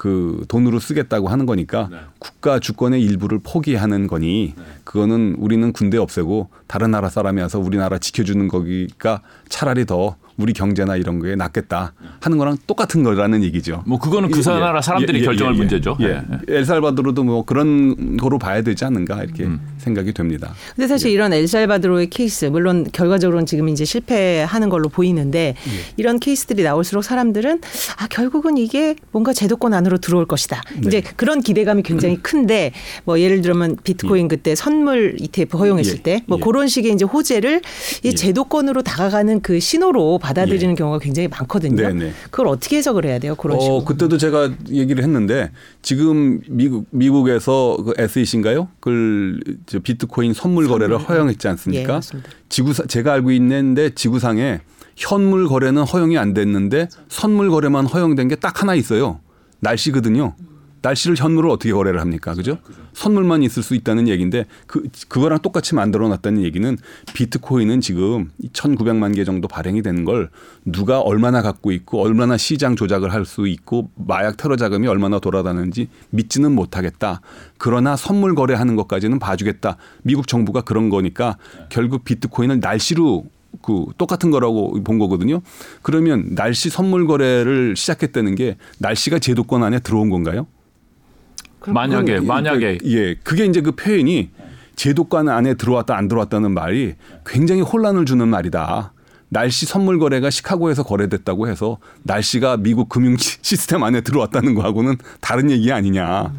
[0.00, 6.92] 그 돈으로 쓰겠다고 하는 거니까 국가 주권의 일부를 포기하는 거니 그거는 우리는 군대 없애고 다른
[6.92, 12.56] 나라 사람이 와서 우리나라 지켜주는 거기가 차라리 더 우리 경제나 이런 거에 낫겠다 하는 거랑
[12.66, 13.82] 똑같은 거라는 얘기죠.
[13.86, 15.98] 뭐 그거는 그 나라 사람들이 결정할 문제죠.
[16.00, 16.06] 예.
[16.06, 16.22] 예.
[16.48, 19.60] 엘살바도르도 뭐 그런 거로 봐야 되지 않는가 이렇게 음.
[19.80, 20.54] 생각이 됩니다.
[20.76, 25.70] 근데 사실 이런 엘살바도르의 케이스 물론 결과적으로는 지금 이제 실패하는 걸로 보이는데 예.
[25.96, 27.60] 이런 케이스들이 나올수록 사람들은
[27.96, 30.62] 아 결국은 이게 뭔가 제도권 안으로 들어올 것이다.
[30.74, 30.80] 네.
[30.86, 32.72] 이제 그런 기대감이 굉장히 큰데
[33.04, 36.02] 뭐 예를 들면 비트코인 그때 선물 ETF 허용했을 예.
[36.02, 36.44] 때뭐 예.
[36.44, 37.62] 그런 식의 이제 호재를
[38.02, 38.14] 이 예.
[38.14, 41.88] 제도권으로 다가가는 그 신호로 받아들이는 경우가 굉장히 많거든요.
[41.88, 42.12] 네, 네.
[42.30, 43.34] 그걸 어떻게 해석을 해야 돼요?
[43.34, 43.76] 그런 식으로.
[43.76, 45.50] 어, 그때도 제가 얘기를 했는데
[45.82, 48.68] 지금 미국 미국에서 그 SEC인가요?
[48.80, 51.92] 그걸 저 비트코인 선물 거래를 허용했지 예, 않습니까?
[51.94, 52.28] 맞습니다.
[52.48, 54.60] 지구사 제가 알고 있는데 지구상에
[54.96, 59.20] 현물 거래는 허용이 안 됐는데 선물 거래만 허용된 게 딱 하나 있어요.
[59.60, 60.34] 날씨거든요.
[60.82, 62.34] 날씨를 현물을 어떻게 거래를 합니까?
[62.34, 62.58] 그죠?
[62.92, 66.76] 선물만 있을 수 있다는 얘기인데 그 그거랑 똑같이 만들어 놨다는 얘기는
[67.14, 70.30] 비트코인은 지금 1,900만 개 정도 발행이 되는 걸
[70.64, 75.88] 누가 얼마나 갖고 있고 얼마나 시장 조작을 할 수 있고 마약 테러 자금이 얼마나 돌아다니는지
[76.08, 77.20] 믿지는 못하겠다.
[77.58, 79.76] 그러나 선물 거래하는 것까지는 봐주겠다.
[80.02, 81.36] 미국 정부가 그런 거니까
[81.68, 83.26] 결국 비트코인을 날씨로
[83.62, 85.42] 그 똑같은 거라고 본 거거든요.
[85.82, 90.46] 그러면 날씨 선물 거래를 시작했다는 게 날씨가 제도권 안에 들어온 건가요?
[91.66, 94.30] 만약에 그건 만약에 예, 그게 이제 그 표현이
[94.76, 96.94] 제도권 안에 들어왔다 안 들어왔다는 말이
[97.26, 98.92] 굉장히 혼란을 주는 말이다.
[99.32, 105.50] 날씨 선물 거래가 시카고에서 거래됐다고 해서 날씨가 미국 금융 시- 시스템 안에 들어왔다는 거하고는 다른
[105.52, 106.32] 얘기 아니냐.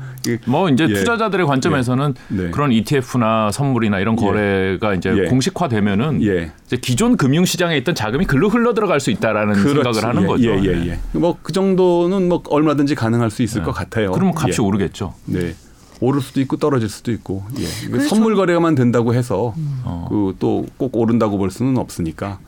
[0.46, 0.94] 뭐 이제 예.
[0.94, 2.52] 투자자들의 관점에서는 네.
[2.52, 4.26] 그런 ETF나 선물이나 이런 예.
[4.26, 5.30] 거래가 이제 예.
[5.30, 6.52] 공식화되면은 예.
[6.68, 10.50] 이제 기존 금융 시장에 있던 자금이 글로 흘러 들어갈 수 있다라는 생각을 하는 예, 거죠.
[10.50, 11.00] 예, 예, 예.
[11.14, 14.12] 뭐 그 정도는 뭐 얼마든지 가능할 수 있을 것 같아요.
[14.12, 14.66] 그러면 값이 예.
[14.66, 15.14] 오르겠죠.
[15.26, 15.56] 네.
[16.02, 17.44] 오를 수도 있고 떨어질 수도 있고.
[17.60, 17.64] 예.
[17.88, 20.08] 이게 선물 거래만 된다고 해서 어.
[20.10, 22.40] 그또꼭 오른다고 볼 수는 없으니까.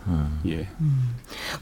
[0.47, 0.67] 예.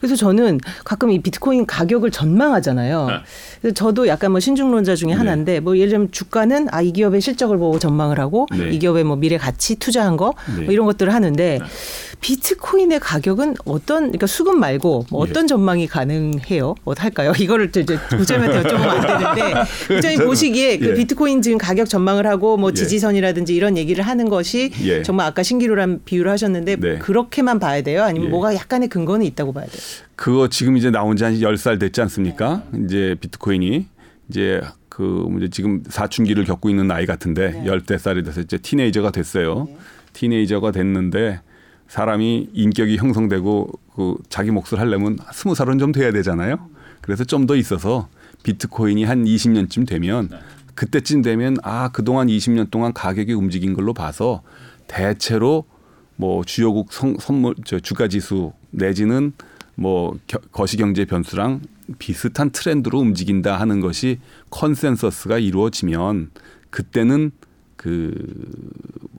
[0.00, 3.06] 그래서 저는 가끔 이 비트코인 가격을 전망하잖아요.
[3.06, 3.14] 네.
[3.60, 7.58] 그래서 저도 약간 뭐 신중론자 중에 하나인데 뭐 예를 들면 주가는 아 이 기업의 실적을
[7.58, 8.70] 보고 전망을 하고 네.
[8.70, 10.64] 이 기업의 뭐 미래 가치 투자한 거 네.
[10.64, 11.60] 뭐 이런 것들을 하는데
[12.20, 15.30] 비트코인의 가격은 어떤 그러니까 수급 말고 뭐 예.
[15.30, 16.74] 어떤 전망이 가능해요?
[16.84, 17.32] 어할까요?
[17.38, 19.60] 이거를 또 이제 부장님한테 여쭤보면 안 되는데
[20.00, 20.94] 저는- 보시기에 그 예.
[20.94, 22.74] 비트코인 지금 가격 전망을 하고 뭐 예.
[22.74, 25.02] 지지선이라든지 이런 얘기를 하는 것이 예.
[25.02, 26.98] 정말 아까 신기루란 비유를 하셨는데 네.
[26.98, 28.02] 그렇게만 봐야 돼요?
[28.04, 28.30] 아니면 예.
[28.30, 29.82] 뭐가 약간의 근거는 있다고 봐야 돼요?
[30.16, 32.64] 그거 지금 이제 나온 지한 10살 됐지 않습니까?
[32.84, 33.86] 이제 비트코인이
[34.28, 39.68] 이제 그 이제 지금 사춘기를 겪고 있는 나이 같은데 열대 살이 돼서 이제 티네이저가 됐어요.
[40.12, 41.40] 틴에이저가 됐는데
[41.88, 46.68] 사람이 인격이 형성되고 그 자기 몫을 하려면 스무 살은 좀 돼야 되잖아요.
[47.00, 48.08] 그래서 좀 더 있어서
[48.44, 50.28] 비트코인이 한 20년쯤 되면
[50.74, 54.42] 그때쯤 되면 아 그동안 20년 동안 가격이 움직인 걸로 봐서
[54.86, 55.64] 대체로
[56.16, 59.32] 뭐 주요국 성, 선물 저 주가 지수 내지는
[59.74, 61.60] 뭐 겨- 거시경제 변수랑
[61.98, 64.18] 비슷한 트렌드로 움직인다 하는 것이
[64.50, 66.30] 컨센서스가 이루어지면
[66.70, 67.32] 그때는
[67.76, 68.12] 그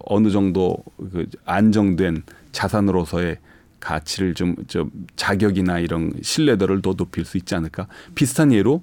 [0.05, 0.77] 어느 정도
[1.11, 3.39] 그 안정된 자산으로서의
[3.79, 8.81] 가치를 좀 좀 자격이나 이런 신뢰도를 더 높일 수 있지 않을까 비슷한 예로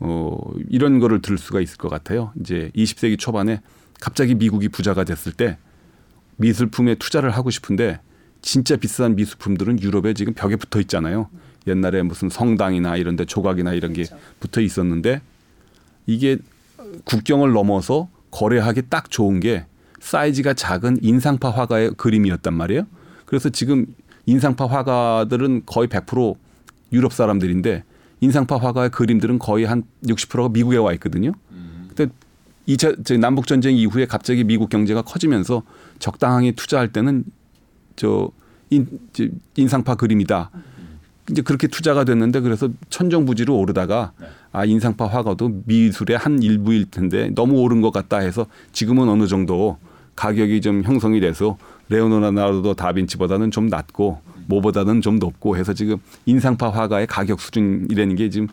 [0.00, 0.38] 어
[0.70, 2.32] 이런 거를 들 수가 있을 것 같아요.
[2.40, 3.60] 이제 20세기 초반에
[4.00, 5.58] 갑자기 미국이 부자가 됐을 때
[6.36, 8.00] 미술품에 투자를 하고 싶은데
[8.48, 11.28] 진짜 비싼 미술품들은 유럽에 지금 벽에 붙어 있잖아요.
[11.66, 14.06] 옛날에 무슨 성당이나 이런 데 조각이나 이런 게
[14.40, 15.20] 붙어 있었는데
[16.06, 16.38] 이게
[17.04, 19.66] 국경을 넘어서 거래하기 딱 좋은 게
[20.00, 22.86] 사이즈가 작은 인상파 화가의 그림이었단 말이에요.
[23.26, 23.84] 그래서 지금
[24.24, 26.34] 인상파 화가들은 거의 100%
[26.94, 27.84] 유럽 사람들인데
[28.20, 31.32] 인상파 화가의 그림들은 거의 한 60%가 미국에 와 있거든요.
[31.94, 32.10] 근데
[32.64, 35.64] 이차 남북 전쟁 이후에 갑자기 미국 경제가 커지면서
[35.98, 37.24] 적당하게 투자할 때는
[37.98, 38.30] 저
[38.70, 38.86] 인,
[39.56, 40.50] 인상파 그림이다.
[41.30, 44.12] 이제 그렇게 투자가 됐는데 그래서 천정부지로 오르다가
[44.50, 49.76] 아 인상파 화가도 미술의 한 일부일 텐데 너무 오른 것 같다 해서 지금은 어느 정도
[50.16, 51.58] 가격이 좀 형성이 돼서
[51.90, 58.48] 레오나르도 다빈치보다는 좀 낮고 뭐보다는 좀 높고 해서 지금 인상파 화가의 가격 수준이라는 게 지금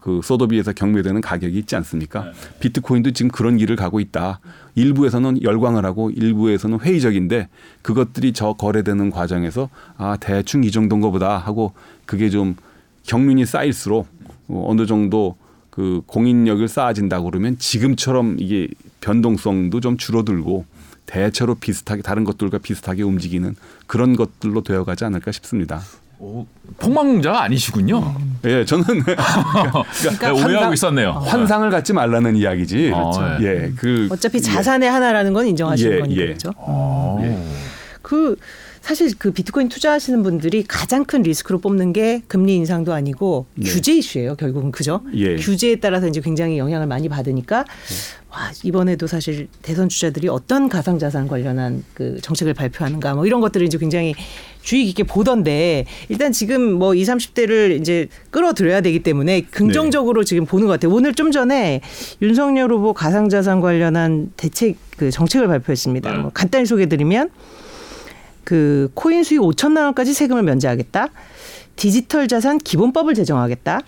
[0.00, 2.32] 그 소도비에서 경매되는 가격이 있지 않습니까?
[2.60, 4.40] 비트코인도 지금 그런 길을 가고 있다.
[4.74, 7.48] 일부에서는 열광을 하고 일부에서는 회의적인데
[7.82, 11.72] 그것들이 저 거래되는 과정에서 아 대충 이 정도인 거보다 하고
[12.06, 12.56] 그게 좀
[13.04, 14.06] 경륜이 쌓일수록
[14.48, 15.36] 어, 어느 정도
[15.70, 18.68] 그 공인력을 쌓아진다고 그러면 지금처럼 이게
[19.00, 20.64] 변동성도 좀 줄어들고
[21.06, 23.56] 대체로 비슷하게 다른 것들과 비슷하게 움직이는
[23.86, 25.80] 그런 것들로 되어가지 않을까 싶습니다.
[26.20, 26.44] 오,
[26.78, 28.14] 폭망자가 아니시군요.
[28.44, 31.10] 예, 저는 그러니까 오해하고 환상- 있었네요.
[31.12, 32.90] 환상을 갖지 말라는 이야기지.
[32.90, 33.20] 그렇죠.
[33.42, 36.26] 예, 그 어차피 자산의 하나라는 건 인정하시는 예, 거니까 예.
[36.26, 36.52] 그렇죠.
[36.56, 37.18] 어.
[38.02, 38.36] 그
[38.88, 43.68] 사실 그 비트코인 투자하시는 분들이 가장 큰 리스크로 뽑는 게 금리 인상도 아니고 네.
[43.68, 44.34] 규제 이슈예요.
[44.36, 45.02] 결국은 그죠?
[45.12, 45.36] 예.
[45.36, 47.66] 규제에 따라서 이제 굉장히 영향을 많이 받으니까
[48.30, 53.66] 와 이번에도 사실 대선 주자들이 어떤 가상 자산 관련한 그 정책을 발표하는가 뭐 이런 것들을
[53.66, 54.14] 이제 굉장히
[54.62, 60.66] 주의 깊게 보던데 일단 지금 뭐 20, 30대를 이제 끌어들여야 되기 때문에 긍정적으로 지금 보는
[60.66, 60.94] 것 같아요.
[60.94, 61.82] 오늘 좀 전에
[62.22, 66.10] 윤석열 후보 가상 자산 관련한 대책 그 정책을 발표했습니다.
[66.14, 67.28] 뭐 간단히 소개드리면
[68.48, 71.08] 그 코인 수익 5천만 원까지 세금을 면제하겠다.
[71.76, 73.82] 디지털 자산 기본법을 제정하겠다.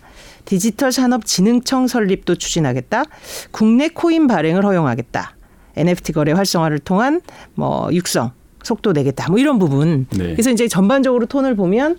[0.45, 3.05] 디지털 산업 진흥청 설립도 추진하겠다.
[3.53, 5.35] 국내 코인 발행을 허용하겠다.
[5.79, 7.23] NFT 거래 활성화를 통한
[7.55, 9.31] 뭐 육성 속도 내겠다.
[9.31, 10.07] 뭐 이런 부분.
[10.11, 10.33] 네.
[10.33, 11.97] 그래서 이제 전반적으로 톤을 보면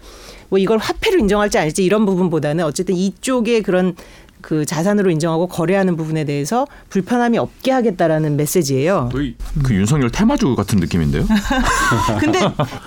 [0.50, 3.96] 뭐 이걸 화폐로 인정할지 아닐지 이런 부분보다는 어쨌든 이쪽에 그런
[4.42, 9.10] 그 자산으로 인정하고 거래하는 부분에 대해서 불편함이 없게 하겠다라는 메시지예요.
[9.12, 11.26] 거의 그 윤석열 테마주 같은 느낌인데요.
[12.20, 12.40] 근데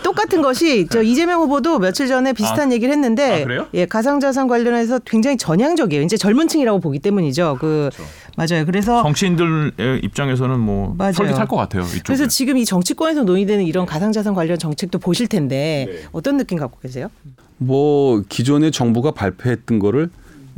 [0.03, 3.67] 똑같은 것이 저 이재명 후보도 며칠 전에 비슷한 얘기를 했는데 아?
[3.75, 6.03] 예, 가상자산 관련해서 굉장히 전향적이에요.
[6.03, 7.59] 이제 젊은 층이라고 보기 때문이죠.
[7.61, 7.91] 그
[8.37, 8.67] 맞아요.
[8.67, 11.13] 그래서 정치인들의 입장에서는 뭐 맞아요.
[11.13, 11.83] 솔깃할 것 같아요.
[11.85, 12.03] 이쪽에.
[12.05, 15.99] 그래서 지금 이 정치권에서 논의되는 이런 가상자산 관련 정책도 보실 텐데 네.
[16.13, 17.09] 어떤 느낌 갖고 계세요?
[17.59, 20.11] 뭐 기존의 정부가 발표했던 거를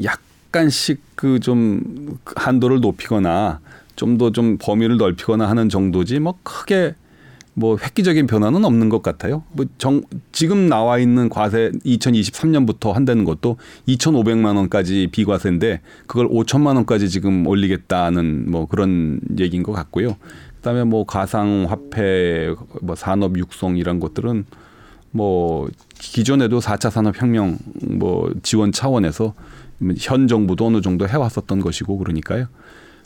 [0.02, 0.20] 약
[0.56, 3.60] 간씩 그 좀 한도를 높이거나
[3.96, 6.94] 좀더좀 범위를 넓히거나 하는 정도지 뭐 크게
[7.54, 9.42] 뭐 획기적인 변화는 없는 것 같아요.
[9.52, 13.56] 뭐 정, 지금 나와 있는 과세 2023년부터 한다는 것도
[13.88, 20.16] 2,500만 원까지 비과세인데 그걸 5천만 원까지 지금 올리겠다는 뭐 그런 얘기인 것 같고요.
[20.56, 24.44] 그다음에 뭐 가상 화폐 뭐 산업 육성 이런 것들은
[25.12, 29.32] 뭐 기존에도 4차 산업 혁명 뭐 지원 차원에서
[29.98, 32.46] 현 정부도 어느 정도 해왔었던 것이고 그러니까요.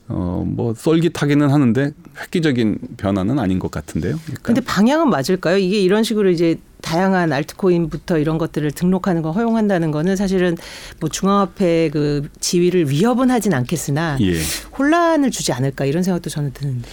[0.08, 4.18] 어 뭐 쏠깃하기는 하는데 획기적인 변화는 아닌 것 같은데요.
[4.24, 5.56] 그러니까 근데 방향은 맞을까요?
[5.58, 10.56] 이게 이런 식으로 이제 다양한 알트코인부터 이런 것들을 등록하는 거 허용한다는 거는 사실은
[11.00, 14.34] 뭐 중앙화폐 그 지위를 위협은 하진 않겠으나 예.
[14.78, 16.86] 혼란을 주지 않을까 이런 생각도 저는 드는데.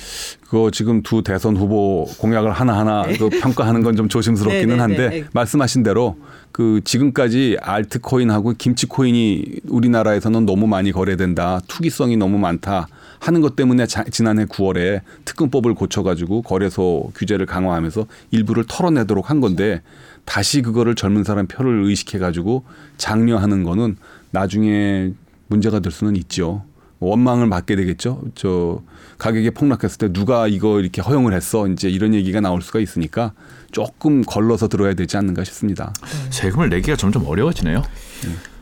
[0.48, 5.10] 그거 지금 두 대선 후보 공약을 하나하나 그 평가하는 건 좀 조심스럽기는 네, 네, 한데
[5.10, 5.28] 네, 네.
[5.34, 6.18] 말씀하신 대로
[6.52, 11.60] 그 지금까지 알트코인하고 김치코인이 우리나라에서는 너무 많이 거래된다.
[11.68, 12.88] 투기성이 너무 많다.
[13.20, 19.82] 하는 것 때문에 자, 지난해 9월에 특근법을 고쳐가지고 거래소 규제를 강화하면서 일부를 털어내도록 한 건데
[20.26, 22.64] 다시 그거를 젊은 사람 표를 의식해가지고
[22.98, 23.98] 장려하는 거는
[24.32, 25.14] 나중에
[25.48, 26.64] 문제가 될 수는 있죠.
[27.00, 28.22] 원망을 받게 되겠죠.
[28.34, 28.82] 저
[29.20, 33.34] 가격이 폭락했을 때 누가 이거 이렇게 허용을 했어 이제 이런 얘기가 나올 수가 있으니까
[33.72, 35.94] 조금 걸러서 들어야 되지 않는가 싶습니다.
[36.32, 37.84] 세금을 내기가 점점 어려워지네요.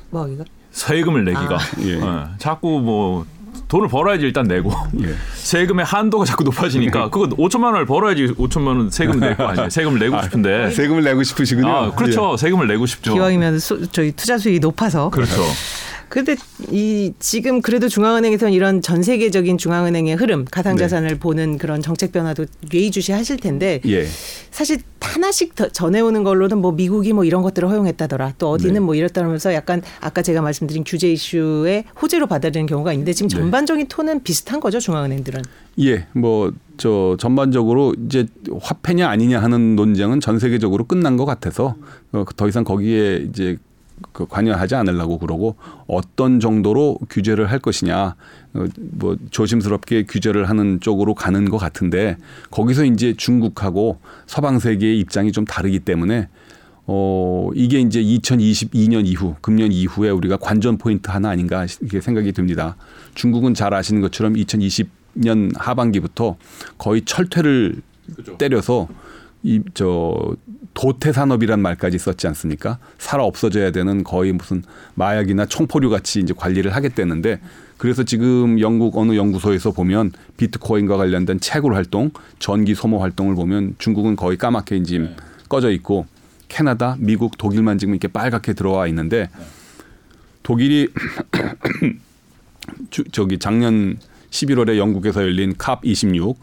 [0.10, 0.44] 뭐 하기가?
[0.72, 2.02] 세금을 내기가 예.
[2.02, 3.26] 어, 자꾸 뭐
[3.67, 5.15] 돈을 벌어야지 일단 내고 예.
[5.34, 9.69] 세금의 한도가 자꾸 높아지니까 그거 5천만 원을 벌어야지 5천만 원 세금 낼 거 아니에요.
[9.69, 11.67] 세금을 내고 싶은데 세금을 내고 싶으시군요.
[11.67, 12.38] 아 그렇죠.
[12.38, 13.13] 세금을 내고 싶죠.
[13.13, 15.10] 기왕이면 수, 저희 투자 수익이 높아서.
[15.10, 15.41] 그렇죠.
[16.10, 16.36] 근데
[16.72, 23.38] 이 지금 그래도 중앙은행에서는 이런 전 세계적인 중앙은행의 흐름, 가상자산을 보는 그런 정책 변화도 예의주시하실
[23.38, 24.02] 텐데 예.
[24.02, 24.06] 예.
[24.52, 28.34] 사실 하나씩 더 전해오는 걸로는 뭐 미국이 뭐 이런 것들을 허용했다더라.
[28.38, 28.80] 또 어디는 네.
[28.80, 33.38] 뭐 이랬다면서 약간 아까 제가 말씀드린 규제 이슈의 호재로 받아들이는 경우가 있는데 지금 네.
[33.38, 35.41] 전반적인 톤은 비슷한 거죠 중앙은행들은.
[35.80, 38.26] 예, 뭐 저 전반적으로 이제
[38.62, 41.76] 화폐냐 아니냐 하는 논쟁은 전 세계적으로 끝난 것 같아서
[42.12, 43.58] 어, 더 이상 거기에 이제
[44.12, 45.55] 그 관여하지 않으려고 그러고
[45.88, 48.15] 어떤 정도로 규제를 할 것이냐
[48.53, 52.17] 어, 뭐 조심스럽게 규제를 하는 쪽으로 가는 것 같은데
[52.51, 56.27] 거기서 이제 중국하고 서방 세계의 입장이 좀 다르기 때문에
[56.88, 62.75] 어 이게 이제 2022년 이후 금년 이후에 우리가 관전 포인트 하나 아닌가 이렇게 생각이 듭니다.
[63.15, 66.38] 중국은 잘 아시는 것처럼 2020년 하반기부터
[66.77, 67.81] 거의 철퇴를
[68.38, 68.88] 때려서
[69.41, 70.36] 이저
[70.75, 72.77] 도태 산업이란 말까지 썼지 않습니까?
[72.99, 74.61] 살아 없어져야 되는 거의 무슨
[74.95, 77.39] 마약이나 총포류 같이 이제 관리를 하겠다는데
[77.77, 84.15] 그래서 지금 영국 어느 연구소에서 보면 비트코인과 관련된 채굴 활동, 전기 소모 활동을 보면 중국은
[84.15, 85.15] 거의 까맣게 이제
[85.49, 86.05] 꺼져 있고
[86.49, 89.29] 캐나다, 미국, 독일만 지금 이렇게 빨갛게 들어와 있는데
[90.43, 90.89] 독일이
[92.91, 93.97] 주, 저기 작년
[94.29, 96.35] 11월에 영국에서 열린 캅26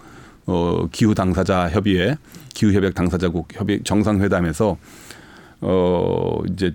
[0.46, 2.16] 어, 기후 당사자 협의회
[2.55, 4.76] 기후 협약 당사자국 협의 정상회담에서
[5.61, 6.74] 어 이제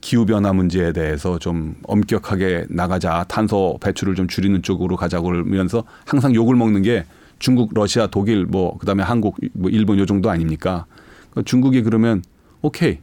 [0.00, 6.34] 기후 변화 문제에 대해서 좀 엄격하게 나가자 탄소 배출을 좀 줄이는 쪽으로 가자고 그러면서 항상
[6.34, 7.04] 욕을 먹는 게
[7.40, 10.86] 중국, 러시아, 독일 뭐 그다음에 한국, 뭐 일본 요 정도 아닙니까?
[11.30, 12.22] 그러니까 중국이 그러면
[12.62, 12.98] 오케이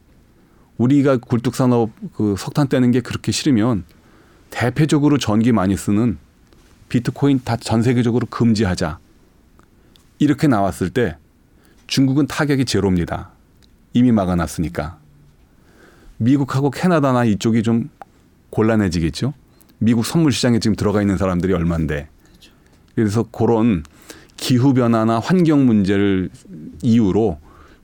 [0.78, 3.84] 우리가 굴뚝 산업 그 석탄 떼는 게 그렇게 싫으면
[4.50, 6.18] 대표적으로 전기 많이 쓰는
[6.88, 8.98] 비트코인 다 전 세계적으로 금지하자.
[10.18, 11.16] 이렇게 나왔을 때
[11.86, 13.30] 중국은 타격이 제로입니다.
[13.92, 14.98] 이미 막아놨으니까
[16.18, 17.90] 미국하고 캐나다나 이쪽이 좀
[18.50, 19.34] 곤란해지겠죠.
[19.78, 22.08] 미국 선물 시장에 지금 들어가 있는 사람들이 얼만데.
[22.94, 23.84] 그래서 그런
[24.36, 26.30] 기후 변화나 환경 문제를
[26.82, 27.38] 이유로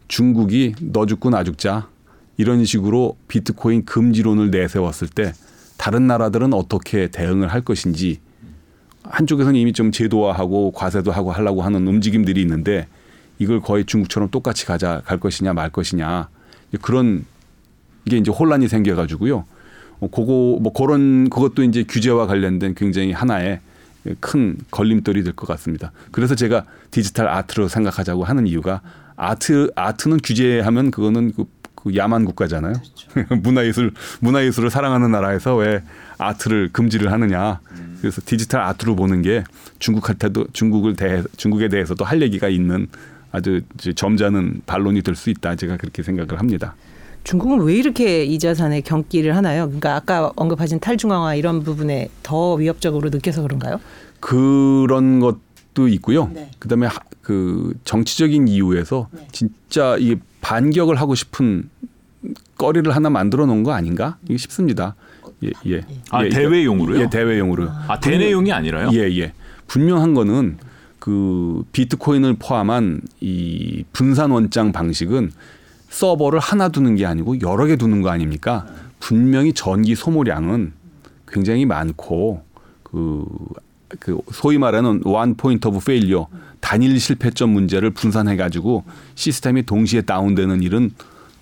[0.09, 1.89] 중국이 너 죽고 나 죽자
[2.37, 5.33] 이런 식으로 비트코인 금지론을 내세웠을 때
[5.77, 8.21] 다른 나라들은 어떻게 대응을 할 것인지
[9.13, 12.89] 한쪽에서는 이미 좀 제도화하고 과세도 하고 하려고 하는 움직임들이 있는데
[13.39, 16.29] 이걸 거의 중국처럼 똑같이 가자 갈 것이냐 말 것이냐
[16.81, 17.25] 그런
[18.09, 19.45] 게 이제 혼란이 생겨가지고요.
[20.01, 23.61] 어, 그거 뭐 그런 그것도 이제 규제와 관련된 굉장히 하나의
[24.19, 25.93] 큰 걸림돌이 될 것 같습니다.
[26.11, 28.81] 그래서 제가 디지털 아트로 생각하자고 하는 이유가
[29.17, 31.45] 아트 아트는 규제하면 그거는 그,
[31.75, 32.73] 그 야만 국가잖아요.
[32.73, 33.37] 그렇죠.
[33.43, 35.83] 문화예술 문화예술을 사랑하는 나라에서 왜
[36.19, 37.61] 아트를 금지를 하느냐.
[38.03, 39.45] 그래서 디지털 아트로 보는 게
[39.79, 42.89] 중국한테도 중국을 대 중국에 대해서도 할 얘기가 있는
[43.31, 43.61] 아주
[43.95, 45.55] 점잖은 반론이 될 수 있다.
[45.55, 46.75] 제가 그렇게 생각을 합니다.
[47.23, 49.67] 중국은 왜 이렇게 이 자산에 경기를 하나요?
[49.67, 53.81] 그러니까 아까 언급하신 탈중앙화 이런 부분에 더 위협적으로 느껴서 그런가요?
[54.19, 56.29] 그런 것도 있고요.
[56.35, 56.51] 네.
[56.59, 56.89] 그다음에
[57.23, 59.29] 그 정치적인 이유에서 네.
[59.31, 61.71] 진짜 이 반격을 하고 싶은
[62.59, 64.97] 거리를 하나 만들어 놓은 거 아닌가 싶습니다.
[65.45, 65.81] 예, 예.
[66.11, 67.01] 아 예, 대외용으로요?
[67.01, 67.69] 예, 대외용으로.
[67.89, 68.91] 아 대내용이 아니라요?
[68.93, 69.33] 예, 예.
[69.67, 70.59] 분명한 거는
[70.99, 75.33] 그 비트코인을 포함한 이 분산 원장 방식은
[75.89, 78.67] 서버를 하나 두는 게 아니고 여러 개 두는 거 아닙니까?
[79.01, 80.73] 분명히 전기 소모량은
[81.27, 82.45] 굉장히 많고
[82.85, 83.25] 그,
[83.99, 86.29] 그 소위 말하는 one point of failure
[86.61, 88.85] 단일 실패점 문제를 분산해 가지고
[89.17, 90.93] 시스템이 동시에 다운되는 일은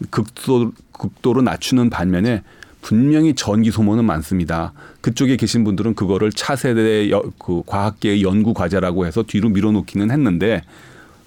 [0.08, 2.42] 극도 극도로 낮추는 반면에
[2.80, 4.72] 분명히 전기 소모는 많습니다.
[5.00, 10.62] 그쪽에 계신 분들은 그거를 차세대 그 과학계의 연구 과제라고 해서 뒤로 밀어놓기는 했는데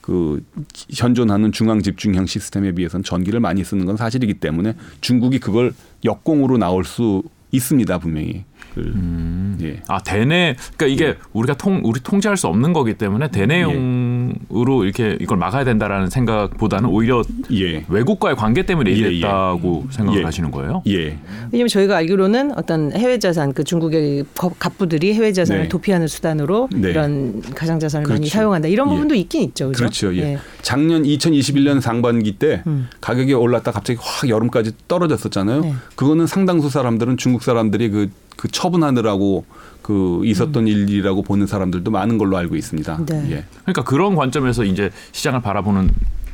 [0.02, 0.44] 그
[0.90, 6.84] 현존하는 중앙 집중형 시스템에 비해서는 전기를 많이 쓰는 건 사실이기 때문에 중국이 그걸 역공으로 나올
[6.84, 8.44] 수 있습니다 분명히.
[8.74, 9.58] 그, 음.
[9.62, 9.82] 예.
[9.88, 11.16] 아 대내 그러니까 이게 예.
[11.34, 14.86] 우리가 통 우리 통제할 수 없는 거기 때문에 대내용으로 예.
[14.86, 17.86] 이렇게 이걸 막아야 된다라는 생각보다는 오히려 예.
[17.88, 19.00] 외국과의 관계 때문에 예, 예.
[19.00, 20.82] 이랬다고 생각을 하시는 거예요?
[20.88, 21.18] 예.
[21.52, 24.26] 왜냐하면 저희가 알기로는 어떤 해외 자산 그 중국의
[24.60, 25.70] 갑부들이 해외 자산을 네.
[25.70, 26.90] 도피하는 수단으로 네.
[26.90, 28.20] 이런 가상 자산을 그렇죠.
[28.20, 29.72] 많이 사용한다 이런 부분도 있긴 있죠.
[29.72, 30.10] 그렇죠?
[30.10, 30.16] 그렇죠.
[30.18, 30.40] 예.
[30.62, 32.88] 작년 2021년 상반기 때 음.
[33.02, 35.62] 가격이 올랐다 갑자기 확 여름까지 떨어졌었잖아요.
[35.62, 35.74] 네.
[35.96, 39.46] 그거는 상당수 사람들은 중국 사람들이 그 그 처분하느라고
[39.82, 40.68] 그 있었던 음.
[40.68, 43.06] 일이라고 보는 사람들도 많은 걸로 알고 있습니다.
[43.06, 43.32] 네.
[43.32, 43.46] 예.
[43.62, 45.90] 그러니까 그런 관점에서 이제 시장을 바라보는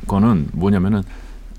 [0.06, 1.02] 거는 뭐냐면은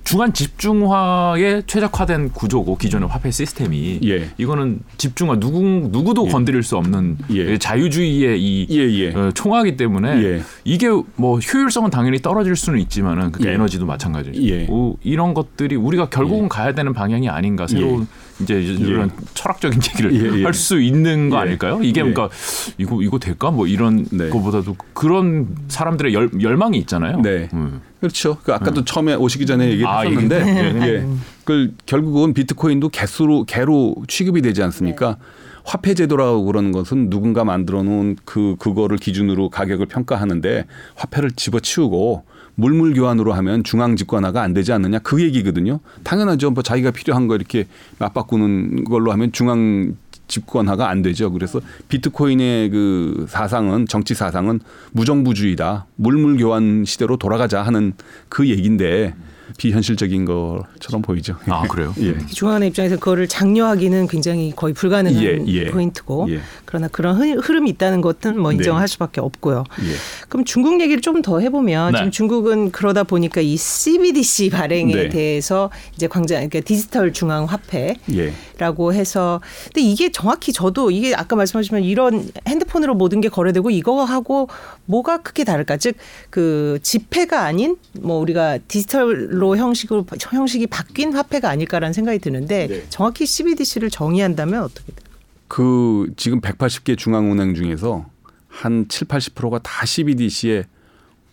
[0.03, 4.29] 중간 집중화에 최적화된 구조고 기존의 화폐 시스템이 예.
[4.37, 6.31] 이거는 집중화 누구 누구도 예.
[6.31, 7.57] 건드릴 수 없는 예.
[7.57, 9.13] 자유주의의 이 예, 예.
[9.13, 10.41] 어, 총화기 때문에 예.
[10.63, 16.73] 이게 뭐 효율성은 당연히 떨어질 수는 있지만은 그 에너지도 마찬가지고 이런 것들이 우리가 결국은 가야
[16.73, 18.07] 되는 방향이 아닌가 새로운
[18.41, 21.79] 이제 이런 철학적인 얘기를 할수 있는 거 아닐까요?
[21.81, 22.29] 이게 그러니까
[22.77, 24.29] 이거 이거 될까 뭐 이런 네.
[24.29, 27.21] 거보다도 그런 사람들의 열, 열망이 있잖아요.
[27.21, 27.49] 네.
[27.53, 27.81] 음.
[27.99, 28.37] 그렇죠.
[28.43, 28.85] 그 아까도 음.
[28.85, 31.07] 처음에 오시기 전에 얘기했었는데 아, 예.
[31.45, 35.17] 그 결국은 비트코인도 개수로 개로 취급이 되지 않습니까?
[35.19, 35.25] 네.
[35.63, 42.23] 화폐 제도라고 그러는 것은 누군가 만들어 놓은 그 그거를 기준으로 가격을 평가하는데 화폐를 집어치우고
[42.55, 45.79] 물물 교환으로 하면 중앙 집권화가 안 되지 않느냐 그 얘기거든요.
[46.03, 46.51] 당연하죠.
[46.51, 47.67] 뭐 자기가 필요한 거 이렇게
[47.99, 49.95] 맞바꾸는 걸로 하면 중앙
[50.27, 51.31] 집권화가 안 되죠.
[51.31, 51.59] 그래서
[51.89, 54.59] 비트코인의 그 사상은 정치 사상은
[54.93, 55.87] 무정부주의다.
[55.95, 57.93] 물물 교환 시대로 돌아가자 하는
[58.29, 59.13] 그 얘기인데
[59.57, 61.35] 비현실적인 것처럼 보이죠.
[61.47, 61.93] 아 그래요?
[61.99, 62.17] 예.
[62.27, 65.65] 중앙의 입장에서 그거를 장려하기는 굉장히 거의 불가능한 예, 예.
[65.71, 66.39] 포인트고 예.
[66.65, 68.91] 그러나 그런 흐름이 있다는 것은 뭐 인정할 네.
[68.91, 69.63] 수밖에 없고요.
[69.81, 69.93] 예.
[70.29, 71.97] 그럼 중국 얘기를 좀 더 해보면 네.
[71.99, 75.09] 지금 중국은 그러다 보니까 이 CBDC 발행에 네.
[75.09, 78.97] 대해서 이제 광장 그러니까 디지털 중앙 화폐라고 예.
[78.97, 84.49] 해서 근데 이게 정확히 저도 이게 아까 말씀하시면 이런 핸드폰으로 모든 게 거래되고 이거하고
[84.85, 85.77] 뭐가 크게 다를까?
[85.77, 85.95] 즉
[86.29, 92.85] 그 지폐가 아닌 뭐 우리가 디지털 로 형식으로 형식이 바뀐 화폐가 아닐까라는 생각이 드는데 네.
[92.89, 95.15] 정확히 CBDC를 정의한다면 어떻게 될까요?
[95.47, 98.05] 그 지금 180개 중앙은행 중에서
[98.47, 100.65] 한 7, 80%가 다 CBDC에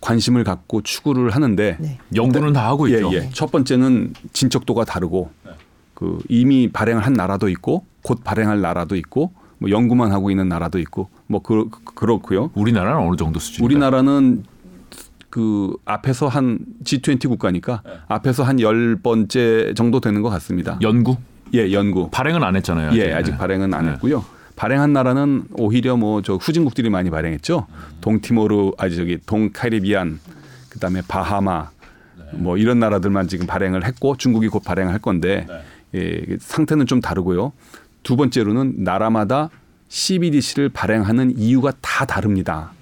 [0.00, 1.98] 관심을 갖고 추구를 하는데 네.
[2.14, 3.12] 연구는 다 하고 있죠.
[3.12, 3.30] 예, 예.
[3.34, 5.30] 첫 번째는 진척도가 다르고
[5.92, 10.78] 그 이미 발행을 한 나라도 있고 곧 발행할 나라도 있고 뭐 연구만 하고 있는 나라도
[10.78, 12.50] 있고 뭐 그, 그렇고요.
[12.54, 13.66] 우리나라는 어느 정도 수준?
[13.66, 14.44] 우리나라는
[15.30, 17.92] 그 앞에서 한 G20 국가니까 네.
[18.08, 20.78] 앞에서 한 열 번째 정도 되는 것 같습니다.
[20.82, 21.16] 연구?
[21.54, 22.08] 예, 연구.
[22.10, 22.88] 발행은 안 했잖아요.
[22.88, 22.98] 아직.
[23.00, 23.38] 예, 아직 네.
[23.38, 23.92] 발행은 안 네.
[23.92, 24.24] 했고요.
[24.56, 27.66] 발행한 나라는 오히려 뭐 저 후진국들이 많이 발행했죠.
[28.00, 30.18] 동티모르 아니 저기 동카리비안
[30.70, 31.68] 그다음에 바하마
[32.18, 32.24] 네.
[32.38, 35.46] 뭐 이런 나라들만 지금 발행을 했고 중국이 곧 발행을 할 건데
[35.92, 36.24] 네.
[36.30, 37.52] 예, 상태는 좀 다르고요.
[38.02, 39.50] 두 번째로는 나라마다
[39.88, 42.72] CBDC를 발행하는 이유가 다 다릅니다.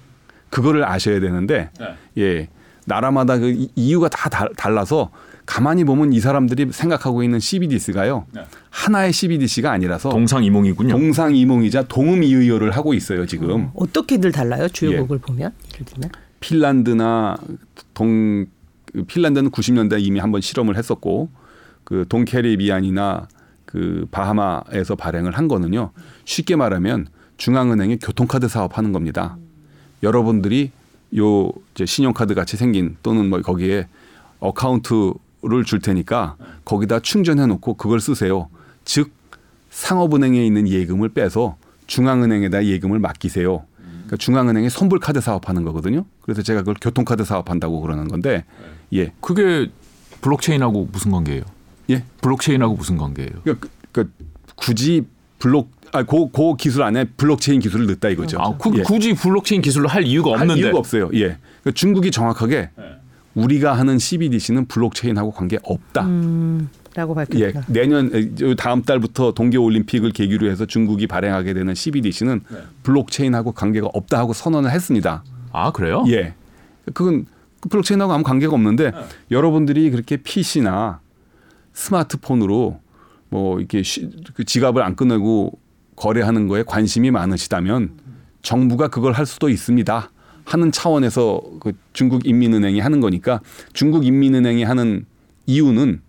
[0.49, 1.95] 그거를 아셔야 되는데 네.
[2.17, 2.47] 예
[2.85, 5.11] 나라마다 그 이유가 다 달라서
[5.45, 8.41] 가만히 보면 이 사람들이 생각하고 있는 CBDC가요 네.
[8.69, 10.91] 하나의 CBDC가 아니라서 동상이몽이군요.
[10.91, 13.69] 동상이몽이자 동음이의어를 하고 있어요 지금.
[13.73, 15.21] 어, 떻게들 달라요 주요국을 예.
[15.21, 17.37] 보면 예를 들면 핀란드나
[17.93, 18.45] 동
[19.07, 21.29] 핀란드는 90년대 이미 한번 실험을 했었고
[21.83, 23.27] 그 동캐리비안이나
[23.65, 25.91] 그 바하마에서 발행을 한 거는요
[26.25, 29.37] 쉽게 말하면 중앙은행의 교통카드 사업하는 겁니다.
[30.03, 30.71] 여러분들이
[31.17, 33.87] 요 이제 신용카드 같이 생긴 또는 뭐 거기에
[34.39, 36.35] 어카운트를 줄 테니까
[36.65, 38.49] 거기다 충전해 놓고 그걸 쓰세요.
[38.85, 39.11] 즉
[39.69, 43.65] 상업은행에 있는 예금을 빼서 중앙은행에다 예금을 맡기세요.
[44.07, 46.05] 그러니까 중앙은행이 선불 카드 사업하는 거거든요.
[46.21, 48.45] 그래서 제가 그걸 교통카드 사업한다고 그러는 건데,
[48.93, 49.11] 예.
[49.19, 49.69] 그게
[50.21, 51.43] 블록체인하고 무슨 관계예요?
[51.89, 52.03] 예.
[52.21, 53.31] 블록체인하고 무슨 관계예요?
[53.43, 54.15] 그러니까, 그러니까
[54.55, 55.05] 굳이
[55.39, 58.37] 블록 아, 그, 그 기술 안에 블록체인 기술을 넣었다 이거죠.
[58.39, 58.83] 아, 그, 예.
[58.83, 60.53] 굳이 블록체인 기술을 할 이유가 없는데.
[60.53, 61.09] 할 이유가 없어요.
[61.13, 61.37] 예.
[61.61, 62.83] 그러니까 중국이 정확하게 네.
[63.35, 66.05] 우리가 하는 CBDC는 블록체인하고 관계 없다.
[66.05, 67.39] 음, 라고 밝혔다.
[67.39, 67.53] 예.
[67.67, 72.57] 내년 다음 달부터 동계 올림픽을 계기로 해서 중국이 발행하게 되는 CBDC는 네.
[72.83, 75.23] 블록체인하고 관계가 없다 하고 선언을 했습니다.
[75.51, 76.03] 아, 그래요?
[76.09, 76.33] 예.
[76.93, 77.25] 그건
[77.69, 78.97] 블록체인하고 아무 관계가 없는데 네.
[79.31, 80.99] 여러분들이 그렇게 PC나
[81.73, 82.79] 스마트폰으로
[83.29, 83.83] 뭐 이렇게
[84.33, 85.59] 그 지갑을 안 꺼내고
[85.97, 87.91] 거래하는 거에 관심이 많으시다면
[88.41, 90.11] 정부가 그걸 할 수도 있습니다.
[90.45, 93.41] 하는 차원에서 그 중국 인민은행이 하는 거니까
[93.73, 95.05] 중국 인민은행이 하는
[95.45, 96.01] 이유는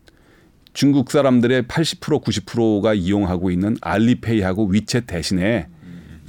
[0.72, 5.66] 중국 사람들의 80% 90%가 이용하고 있는 알리페이하고 위챗 대신에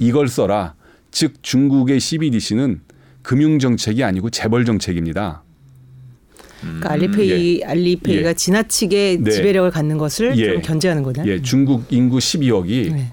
[0.00, 0.74] 이걸 써라.
[1.12, 2.80] 즉 중국의 CBDC는
[3.22, 5.44] 금융 정책이 아니고 재벌 정책입니다.
[6.60, 7.64] 그러니까 알리페이 예.
[7.64, 8.34] 알리페이가 예.
[8.34, 9.30] 지나치게 네.
[9.30, 10.52] 지배력을 갖는 것을 예.
[10.52, 11.26] 좀 견제하는 거냐?
[11.26, 13.12] 예, 중국 인구 12억이 네.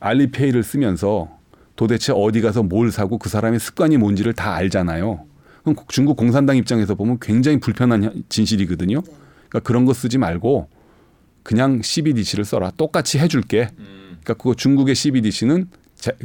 [0.00, 1.28] 알리페이를 쓰면서
[1.76, 5.24] 도대체 어디 가서 뭘 사고 그 사람의 습관이 뭔지를 다 알잖아요.
[5.62, 9.02] 그럼 중국 공산당 입장에서 보면 굉장히 불편한 진실이거든요.
[9.02, 10.68] 그러니까 그런 거 쓰지 말고
[11.42, 12.70] 그냥 CBDC를 써라.
[12.76, 13.70] 똑같이 해줄게.
[13.76, 15.68] 그러니까 그거 중국의 CBDC는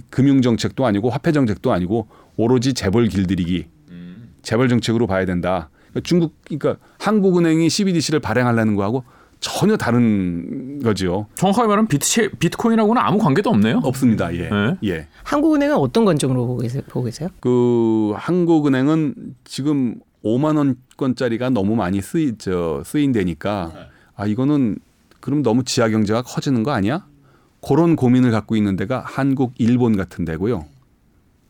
[0.09, 2.07] 금융 정책도 아니고 화폐 정책도 아니고
[2.37, 3.67] 오로지 재벌 길들이기,
[4.41, 5.69] 재벌 정책으로 봐야 된다.
[5.89, 9.03] 그러니까 중국, 그러니까 한국은행이 CBDC를 발행하려는 거하고
[9.39, 11.27] 전혀 다른 거죠.
[11.35, 13.81] 정확하게 말하면 비트, 비트코인하고는 아무 관계도 없네요.
[13.83, 14.33] 없습니다.
[14.35, 14.49] 예.
[14.49, 14.77] 네.
[14.85, 15.07] 예.
[15.23, 16.81] 한국은행은 어떤 관점으로 보고 계세요?
[16.87, 17.29] 보고 계세요?
[17.39, 23.71] 그 한국은행은 지금 5만 원권짜리가 너무 많이 쓰이 저 쓰인다니까
[24.15, 24.77] 아 이거는
[25.19, 27.05] 그럼 너무 지하 경제가 커지는 거 아니야?
[27.61, 30.65] 그런 고민을 갖고 있는 데가 한국, 일본 같은 데고요.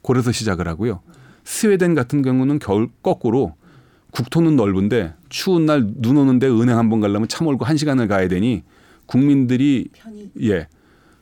[0.01, 1.01] 그래서 시작을 하고요.
[1.43, 3.55] 스웨덴 같은 경우는 겨울 거꾸로
[4.15, 8.27] 국토는 넓은데 추운 날 눈 오는데 은행 한 번 가려면 차 몰고 한 시간을 가야
[8.27, 8.63] 되니
[9.05, 10.31] 국민들이 편의.
[10.43, 10.67] 예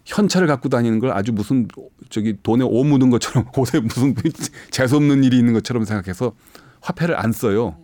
[0.05, 1.67] 현찰을 갖고 다니는 걸 아주 무슨
[2.09, 4.13] 저기 돈에 오 묻은 것처럼 곳에 무슨
[4.69, 6.33] 재수 없는 일이 있는 것처럼 생각해서
[6.81, 7.77] 화폐를 안 써요.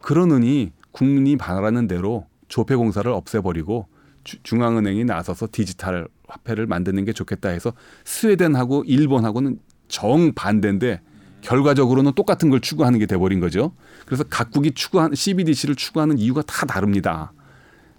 [0.00, 3.86] 그러느니 국민이 바라는 대로 조폐 공사를 없애버리고
[4.24, 7.72] 주, 중앙은행이 나서서 디지털 화폐를 만드는 게 좋겠다 해서
[8.04, 11.00] 스웨덴하고 일본하고는 정 반대인데
[11.40, 13.72] 결과적으로는 똑같은 걸 추구하는 게 돼버린 거죠.
[14.06, 17.32] 그래서 각국이 추구하는 CBDC를 추구하는 이유가 다 다릅니다.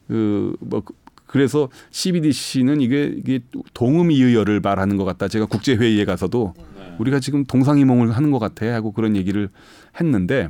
[0.08, 0.84] 그뭐
[1.26, 3.40] 그래서 CBDC는 이게 이게
[3.74, 5.28] 동음이의어를 말하는 것 같다.
[5.28, 6.96] 제가 국제 회의에 가서도 네.
[7.00, 9.50] 우리가 지금 동상이몽을 하는 것 같아 하고 그런 얘기를
[10.00, 10.50] 했는데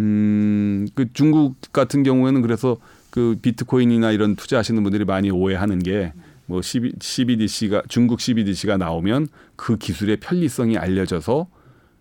[0.00, 2.76] 음그 중국 같은 경우에는 그래서
[3.10, 6.12] 그 비트코인이나 이런 투자하시는 분들이 많이 오해하는 게
[6.46, 11.48] 뭐 CBDC가 중국 CBDC가 나오면 그 기술의 편리성이 알려져서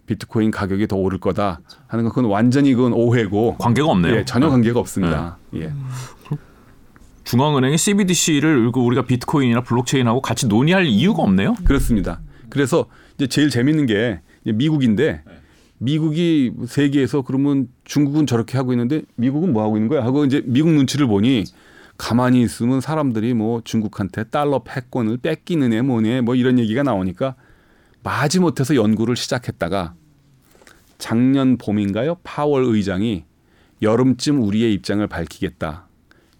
[0.06, 4.16] 비트코인 가격이 더 오를 거다 하는 건 그건 완전히 그건 오해고 관계가 없네요.
[4.16, 4.52] 예, 전혀 네.
[4.52, 5.38] 관계가 없습니다.
[5.52, 5.62] 네.
[5.62, 5.74] 예.
[7.24, 11.56] 중앙은행이 CBDC를 우리가 비트코인이나 블록체인하고 같이 논의할 이유가 없네요.
[11.64, 12.22] 그렇습니다.
[12.50, 12.86] 그래서
[13.16, 15.24] 이제 제일 재밌는 게 미국인데
[15.80, 20.72] 미국이 세계에서 그러면 중국은 저렇게 하고 있는데 미국은 뭐 하고 있는 거야 하고 이제 미국
[20.72, 21.46] 눈치를 보니
[21.98, 27.36] 가만히 있으면 사람들이 뭐 중국한테 달러 패권을 뺏기는 애 뭐네 뭐 이런 얘기가 나오니까
[28.06, 29.96] 마지못해서 연구를 시작했다가
[31.00, 32.18] 작년 봄인가요?
[32.24, 33.26] 파월 의장이
[33.82, 35.88] 여름쯤 우리의 입장을 밝히겠다.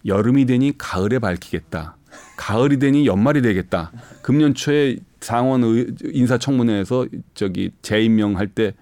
[0.06, 1.96] 여름이 되니 가을에 밝히겠다.
[2.36, 3.90] 가을이 되니 연말이 되겠다.
[4.22, 8.74] 금년 초에 상원 인사청문회에서 저기 재임명할 때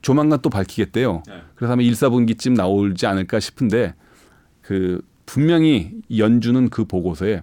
[0.00, 1.24] 조만간 또 밝히겠대요.
[1.56, 3.94] 그래서 아마 1, 4분기쯤 나오지 않을까 싶은데
[4.60, 7.42] 그 분명히 연주는 그 보고서에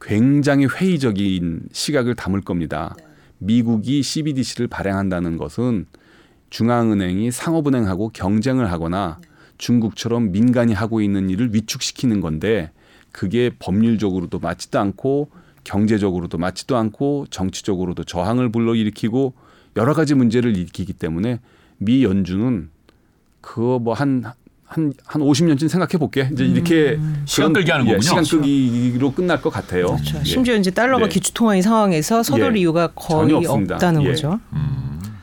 [0.00, 2.94] 굉장히 회의적인 시각을 담을 겁니다.
[3.42, 5.86] 미국이 CBDC를 발행한다는 것은
[6.50, 9.18] 중앙은행이 상업은행하고 경쟁을 하거나
[9.58, 12.70] 중국처럼 민간이 하고 있는 일을 위축시키는 건데
[13.10, 15.30] 그게 법률적으로도 맞지도 않고
[15.64, 19.34] 경제적으로도 맞지도 않고 정치적으로도 저항을 불러일으키고
[19.76, 21.40] 여러 가지 문제를 일으키기 때문에
[21.78, 22.70] 미 연준은
[23.40, 24.24] 그거 뭐 한
[24.72, 26.30] 한, 한 50년쯤 생각해 볼게.
[26.32, 27.22] 이제 이렇게 음.
[27.26, 28.00] 시간 끌기 하는 예, 거군요.
[28.00, 29.86] 시간 끌기로 끝날 것 같아요.
[29.86, 30.18] 그렇죠.
[30.18, 30.24] 예.
[30.24, 31.08] 심지어 이제 달러가 네.
[31.10, 32.60] 기축통화인 상황에서 서둘 예.
[32.60, 33.74] 이유가 거의 전혀 없습니다.
[33.74, 34.08] 없다는 예.
[34.08, 34.40] 거죠.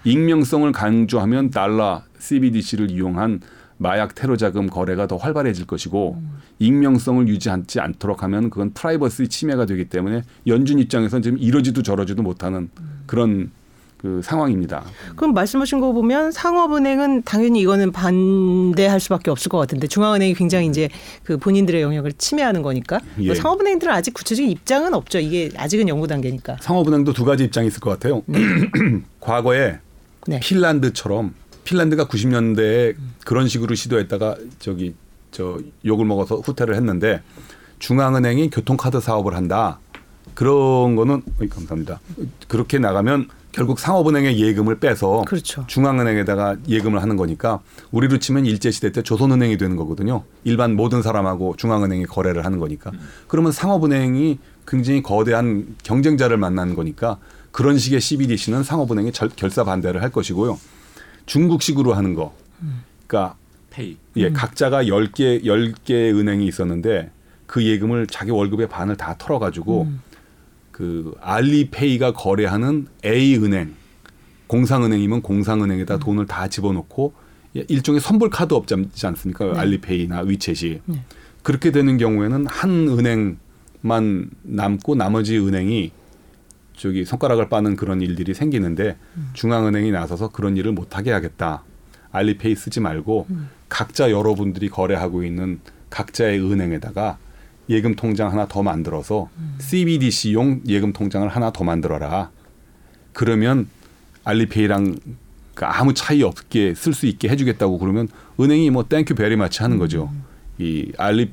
[0.03, 3.41] 익명성을 강조하면 달러 CBDC를 이용한
[3.77, 6.21] 마약 테러 자금 거래가 더 활발해질 것이고
[6.59, 12.69] 익명성을 유지하지 않도록 하면 그건 프라이버시 침해가 되기 때문에 연준 입장에서는 지금 이러지도 저러지도 못하는
[13.05, 13.51] 그런
[13.99, 14.85] 그 상황입니다.
[15.17, 20.89] 그럼 말씀하신 거 보면 상업은행은 당연히 이거는 반대할 수밖에 없을 것 같은데 중앙은행이 굉장히 이제
[21.23, 23.25] 그 본인들의 영역을 침해하는 거니까 예.
[23.25, 25.19] 뭐 상업은행들은 아직 구체적인 입장은 없죠.
[25.19, 26.57] 이게 아직은 연구 단계니까.
[26.61, 28.23] 상업은행도 두 가지 입장이 있을 것 같아요.
[29.19, 29.79] 과거에
[30.27, 30.39] 네.
[30.39, 31.33] 핀란드처럼
[31.65, 32.95] 핀란드가 90년대에
[33.25, 34.95] 그런 식으로 시도했다가 저기
[35.31, 37.21] 저 욕을 먹어서 후퇴를 했는데
[37.79, 39.79] 중앙은행이 교통카드 사업을 한다.
[40.35, 41.99] 그런 거는 어이, 감사합니다.
[42.47, 43.27] 그렇게 나가면
[43.59, 45.65] 결국 상업은행의 예금을 빼서 그렇죠.
[45.67, 47.59] 중앙은행에다가 예금을 하는 거니까
[47.91, 50.23] 우리로 치면 일제 시대 때 조선은행이 되는 거거든요.
[50.45, 52.91] 일반 모든 사람하고 중앙은행이 거래를 하는 거니까.
[53.27, 57.17] 그러면 상업은행이 굉장히 거대한 경쟁자를 만나는 거니까
[57.51, 60.57] 그런 식의 CBDC는 상업은행이 절- 결사 반대를 할 것이고요.
[61.25, 62.33] 중국식으로 하는 거.
[63.07, 63.35] 그러니까
[63.71, 63.97] 페이.
[64.15, 67.11] 예, 각자가 10개 10개 은행이 있었는데
[67.45, 69.89] 그 예금을 자기 월급의 반을 다 털어 가지고
[70.79, 73.73] 그 알리페이가 거래하는 A 은행
[74.47, 77.13] 공상은행이면 공상은행에다 돈을 다 집어넣고
[77.57, 79.59] 예, 일종의 선불 카드 없지 않습니까?
[79.59, 81.03] 알리페이나 위챗이 네.
[81.43, 85.91] 그렇게 되는 경우에는 한 은행만 남고 나머지 은행이
[86.77, 88.95] 저기 손가락을 빠는 그런 일들이 생기는데
[89.33, 91.65] 중앙은행이 나서서 그런 일을 못하게 하겠다.
[92.11, 93.27] 알리페이 쓰지 말고
[93.67, 95.59] 각자 여러분들이 거래하고 있는
[95.89, 97.17] 각자의 은행에다가
[97.69, 102.31] 예금 통장 하나 더 만들어서 CBDC용 예금 통장을 하나 더 만들어라.
[103.13, 103.67] 그러면
[104.23, 104.97] 알리페이랑
[105.53, 108.07] 그 아무 차이 없게 쓸 수 있게 해주겠다고 그러면
[108.39, 110.11] 은행이 뭐 thank you very much 하는 거죠.
[110.57, 111.31] 이 알리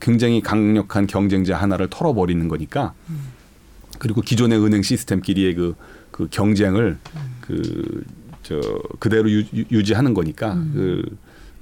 [0.00, 2.94] 굉장히 강력한 경쟁자 하나를 털어버리는 거니까
[3.98, 5.74] 그리고 기존의 은행 시스템끼리의 그,
[6.10, 6.98] 그 경쟁을
[7.40, 8.02] 그
[8.44, 8.60] 저
[8.98, 11.02] 그대로 유, 유- 유지하는 거니까 그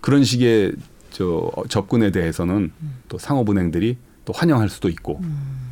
[0.00, 0.72] 그런 식의
[1.10, 2.70] 저 접근에 대해서는
[3.08, 3.96] 또 상업은행들이
[4.26, 5.20] 또 환영할 수도 있고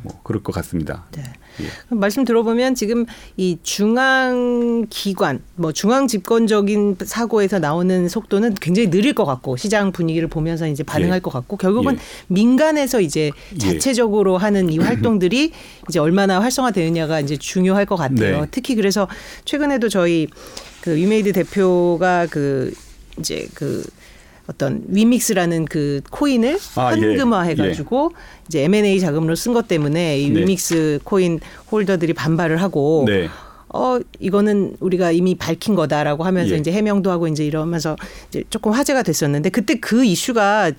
[0.01, 1.05] 뭐 그럴 것 같습니다.
[1.11, 1.23] 네.
[1.61, 1.65] 예.
[1.89, 3.05] 말씀 들어보면 지금
[3.37, 10.27] 이 중앙 기관, 뭐 중앙 집권적인 사고에서 나오는 속도는 굉장히 느릴 것 같고 시장 분위기를
[10.29, 11.19] 보면서 이제 반응할 예.
[11.19, 11.99] 것 같고 결국은 예.
[12.27, 13.57] 민간에서 이제 예.
[13.57, 15.51] 자체적으로 하는 이 활동들이
[15.89, 18.41] 이제 얼마나 활성화되느냐가 이제 중요할 것 같아요.
[18.41, 18.47] 네.
[18.51, 19.07] 특히 그래서
[19.43, 20.27] 최근에도 저희
[20.81, 22.73] 그 위메이드 대표가 그
[23.19, 23.83] 이제 그
[24.47, 27.01] 어떤 위믹스라는 그 코인을 아, 예.
[27.01, 28.11] 현금화해가지고
[28.47, 30.41] 이제 M&A 자금으로 쓴 것 때문에 이 네.
[30.41, 31.39] 위믹스 코인
[31.71, 33.27] holder들이 반발을 하고 네.
[33.73, 36.57] 어 이거는 우리가 이미 밝힌 거다라고 하면서 예.
[36.57, 37.95] 이제 해명도 하고 이제 이러면서
[38.29, 40.71] 이제 조금 화제가 됐었는데 그때 그 이슈가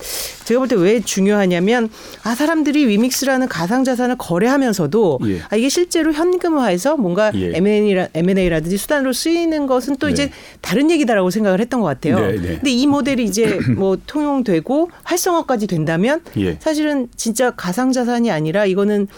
[0.44, 1.90] 제가 볼 때 왜 중요하냐면
[2.22, 5.40] 아 사람들이 위믹스라는 가상 자산을 거래하면서도 예.
[5.50, 7.52] 아 이게 실제로 현금화해서 뭔가 예.
[7.56, 10.12] M&A라, M&A라든지 수단으로 쓰이는 것은 또 네.
[10.12, 10.30] 이제
[10.60, 12.20] 다른 얘기다라고 생각을 했던 것 같아요.
[12.20, 12.54] 네, 네.
[12.56, 16.56] 근데 이 모델이 이제 뭐 통용되고 활성화까지 된다면 예.
[16.60, 19.08] 사실은 진짜 가상 자산이 아니라 이거는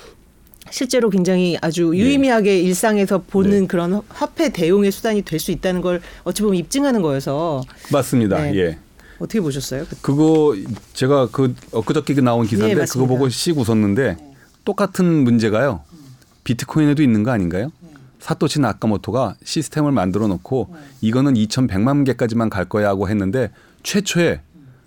[0.71, 3.66] 실제로 굉장히 아주 유의미하게 일상에서 보는 네.
[3.66, 7.62] 그런 화폐 대용의 수단이 될 수 있다는 걸 어찌 보면 입증하는 거여서
[7.93, 8.43] 맞습니다.
[8.43, 8.57] 네.
[8.57, 8.79] 예.
[9.21, 9.85] 어떻게 보셨어요?
[10.03, 10.57] 그거
[10.95, 13.07] 제가 그 엊그저께 나온 기사인데 예, 그거.
[13.07, 14.16] 보고 씩 웃었는데
[14.64, 15.81] 똑같은 문제가요.
[16.45, 17.71] 비트코인에도 있는 거 아닌가요?
[18.21, 23.51] 사토시 나카모토가 시스템을 만들어 놓고 이거는 2,100만 개까지만 갈 거야 하고 했는데
[23.85, 24.41] 최초에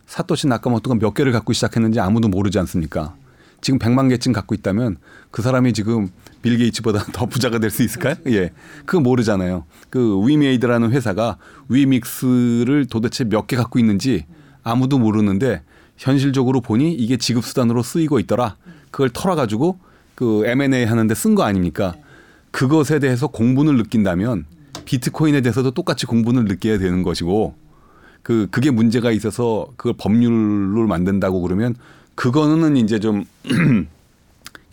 [0.07, 3.15] 사토시 나카모토가 몇 개를 갖고 시작했는지 아무도 모르지 않습니까?
[3.61, 4.97] 지금 100만 개쯤 갖고 있다면
[5.29, 6.09] 그 사람이 지금
[6.41, 8.15] 빌 게이츠보다 더 부자가 될 수 있을까요?
[8.27, 8.49] 예.
[8.85, 9.65] 그거 모르잖아요.
[9.89, 11.37] 그 위메이드라는 회사가
[11.69, 14.25] 위믹스를 도대체 몇 개 갖고 있는지
[14.63, 15.61] 아무도 모르는데
[15.97, 18.55] 현실적으로 보니 이게 지급 수단으로 쓰이고 있더라.
[18.89, 19.79] 그걸 털어 가지고
[20.15, 21.93] 그 M&A 하는데 쓴 거 아닙니까?
[22.51, 24.45] 그것에 대해서 공분을 느낀다면
[24.85, 27.55] 비트코인에 대해서도 똑같이 공분을 느껴야 되는 것이고
[28.23, 31.75] 그 그게 문제가 있어서 그걸 법률로 만든다고 그러면
[32.15, 33.25] 그거는 이제 좀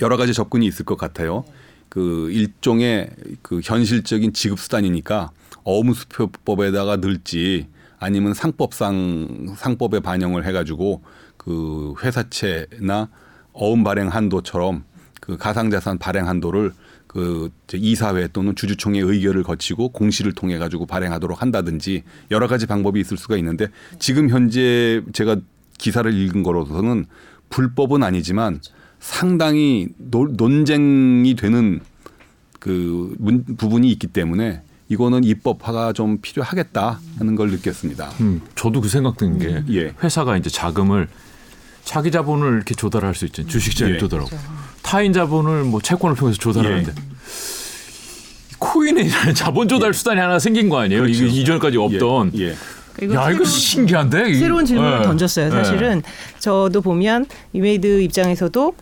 [0.00, 1.44] 여러 가지 접근이 있을 것 같아요.
[1.88, 3.10] 그 일종의
[3.42, 5.30] 그 현실적인 지급 수단이니까
[5.64, 7.66] 어음수표법에다가 넣을지
[7.98, 11.02] 아니면 상법상 상법에 반영을 해가지고
[11.36, 13.08] 그 회사채나
[13.52, 14.84] 어음 발행 한도처럼
[15.20, 16.72] 그 가상자산 발행 한도를
[17.08, 23.16] 그그 이사회 또는 주주총회 의결을 거치고 공시를 통해 가지고 발행하도록 한다든지 여러 가지 방법이 있을
[23.16, 23.68] 수가 있는데
[23.98, 25.36] 지금 현재 제가
[25.78, 27.06] 기사를 읽은 거로서는
[27.50, 28.60] 불법은 아니지만
[29.00, 31.80] 상당히 논쟁이 되는
[32.58, 33.14] 그
[33.56, 38.10] 부분이 있기 때문에 이거는 입법화가 좀 필요하겠다 하는 걸 느꼈습니다.
[38.20, 39.94] 음, 저도 그 생각 든게 예.
[40.02, 41.08] 회사가 이제 자금을
[41.84, 43.46] 자기 자본을 이렇게 조달할 수 있죠.
[43.46, 43.98] 주식시장에 예.
[43.98, 44.30] 조달하고
[44.82, 47.08] 타인 자본을 뭐 채권을 통해서 조달하는데 예.
[48.58, 51.02] 코인이라는 자본 조달 수단이 하나 생긴 거 아니에요?
[51.02, 51.24] 그렇죠.
[51.24, 52.32] 이전까지 없던.
[53.02, 53.06] 예.
[53.08, 53.14] 예.
[53.14, 55.04] 야 이거 신기한데 새로운 질문을 네.
[55.04, 55.50] 던졌어요.
[55.50, 56.10] 사실은 네.
[56.38, 58.74] 저도 보면 위메이드 입장에서도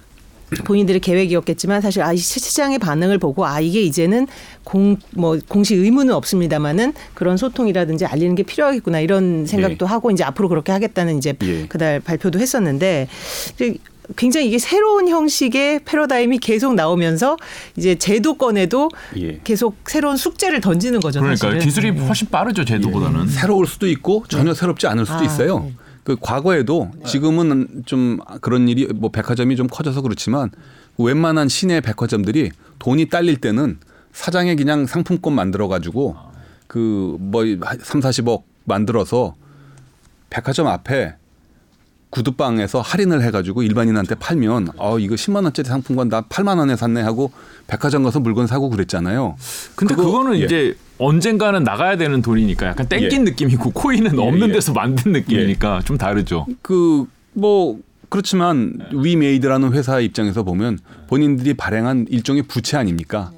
[0.65, 4.29] 본인들의 계획이었겠지만 사실 아 시장의 반응을 보고 아 이게 이제는
[4.63, 9.89] 공 뭐 공시 의무는 없습니다만은 그런 소통이라든지 알리는 게 필요하겠구나 이런 생각도 예.
[9.89, 11.67] 하고 이제 앞으로 그렇게 하겠다는 이제 예.
[11.67, 13.09] 그날 발표도 했었는데
[14.15, 17.37] 굉장히 이게 새로운 형식의 패러다임이 계속 나오면서
[17.77, 18.89] 이제 제도권에도
[19.19, 19.41] 예.
[19.43, 21.21] 계속 새로운 숙제를 던지는 거죠.
[21.21, 21.65] 그러니까 사실은.
[21.65, 22.07] 기술이 네.
[22.07, 23.25] 훨씬 빠르죠 제도보다는.
[23.25, 23.31] 예.
[23.31, 24.59] 새로울 수도 있고 전혀 네.
[24.59, 25.61] 새롭지 않을 수도 아, 있어요.
[25.61, 25.75] 네.
[26.05, 30.51] 그 과거에도 지금은 좀 그런 일이 뭐 백화점이 좀 커져서 그렇지만
[30.99, 33.79] 웬만한 시내 백화점들이 돈이 딸릴 때는
[34.13, 36.17] 사장에 그냥 상품권 만들어 가지고
[36.69, 37.45] 그뭐
[37.83, 39.35] 3, 40억 만들어서
[40.31, 41.15] 백화점 앞에
[42.17, 47.33] 구두방에서 할인을 해가지고 일반인한테 팔면 어 이거 10만 원짜리 상품권 나 8만 원에 샀네 하고
[47.67, 49.37] 백화점 가서 물건 사고 그랬잖아요.
[49.75, 50.45] 근데 그거, 그거는 예.
[50.45, 53.31] 이제 언젠가는 나가야 되는 돈이니까 약간 땡긴 예.
[53.31, 54.53] 느낌이고 코인은 예, 없는 예.
[54.55, 55.85] 데서 만든 느낌이니까 예.
[55.85, 56.47] 좀 다르죠.
[56.63, 57.07] 그
[57.37, 63.31] 뭐 그렇지만 위메이드라는 회사 입장에서 보면 본인들이 발행한 일종의 부채 아닙니까?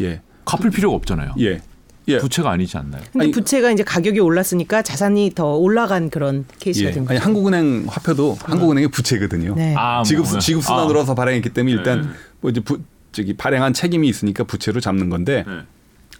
[0.00, 0.20] 예.
[0.44, 1.34] 갚을 필요가 없잖아요.
[1.40, 1.60] 예.
[2.08, 2.18] 예.
[2.18, 3.02] 부채가 아니지 않나요?
[3.12, 6.92] 근데 아니, 부채가 이제 가격이 올랐으니까 자산이 더 올라간 그런 케이스가 예.
[6.92, 7.12] 된 거죠.
[7.12, 9.54] 아니 한국은행 화폐도 한국은행의 부채거든요.
[9.54, 9.74] 네.
[9.76, 11.14] 아, 지급 뭐, 지급 수단으로서 아.
[11.14, 12.08] 발행했기 때문에 일단 네.
[12.40, 12.80] 뭐 이제 부,
[13.12, 15.62] 저기 발행한 책임이 있으니까 부채로 잡는 건데 네.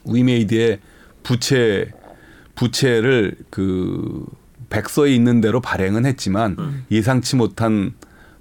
[0.07, 0.79] 위메이드의
[1.23, 1.91] 부채
[2.55, 4.25] 부채를 그
[4.71, 6.87] 백서에 있는 대로 발행은 했지만 음.
[6.91, 7.95] 예상치 못한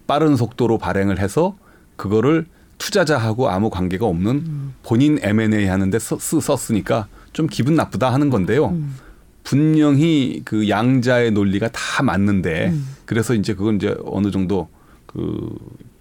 [0.08, 1.58] 빠른 속도로 발행을 해서
[1.96, 2.46] 그거를
[2.78, 4.74] 투자자하고 아무 관계가 없는 음.
[4.84, 8.70] 본인 M&A 하는데 썼, 썼으니까 좀 기분 나쁘다 하는 건데요.
[8.70, 8.96] 음.
[9.44, 12.88] 분명히 그 양자의 논리가 다 맞는데 음.
[13.06, 14.70] 그래서 이제 그건 이제 어느 정도
[15.06, 15.54] 그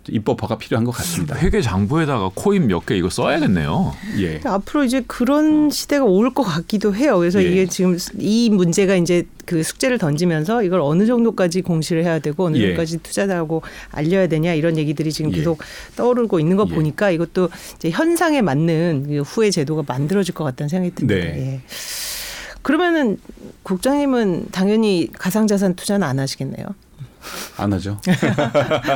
[0.09, 1.37] 입법화가 필요한 것 같습니다.
[1.37, 3.95] 회계 장부에다가 코인 몇 개 이거 써야겠네요.
[4.19, 4.41] 예.
[4.45, 7.19] 앞으로 이제 그런 시대가 올 것 같기도 해요.
[7.19, 7.49] 그래서 예.
[7.49, 12.57] 이게 지금 이 문제가 이제 그 숙제를 던지면서 이걸 어느 정도까지 공시를 해야 되고 어느
[12.57, 12.63] 예.
[12.69, 15.37] 정도까지 투자하고 알려야 되냐 이런 얘기들이 지금 예.
[15.37, 15.59] 계속
[15.97, 16.75] 떠오르고 있는 거 예.
[16.75, 21.15] 보니까 이것도 이제 현상에 맞는 그 후회 제도가 만들어질 것 같다는 생각이 듭니다.
[21.23, 21.55] 네.
[21.55, 21.61] 예.
[22.63, 23.19] 그러면은
[23.65, 26.67] 국장님은 당연히 가상자산 투자는 안 하시겠네요.
[27.57, 28.01] 안 하죠.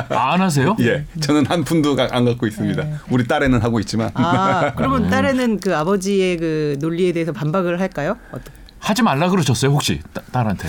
[0.09, 0.75] 아, 안 하세요?
[0.81, 1.05] 예.
[1.19, 2.83] 저는 한 푼도 안 갖고 있습니다.
[2.83, 2.93] 네.
[3.09, 4.11] 우리 딸에는 하고 있지만.
[4.13, 8.17] 아, 그러면 딸에는 그 아버지의 그 논리에 대해서 반박을 할까요?
[8.31, 8.53] 어떤?
[8.79, 10.01] 하지 말라 그러셨어요, 혹시
[10.31, 10.67] 딸한테?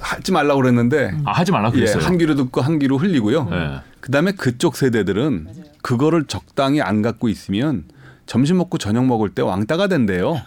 [0.00, 1.12] 하지 말라 그랬는데.
[1.24, 2.02] 아, 하지 말라 그랬어요.
[2.02, 3.44] 예, 한 귀로 듣고 한 귀로 흘리고요.
[3.44, 3.80] 네.
[4.00, 5.62] 그다음에 그쪽 세대들은 맞아요.
[5.82, 7.84] 그거를 적당히 안 갖고 있으면
[8.26, 10.40] 점심 먹고 저녁 먹을 때 왕따가 된대요.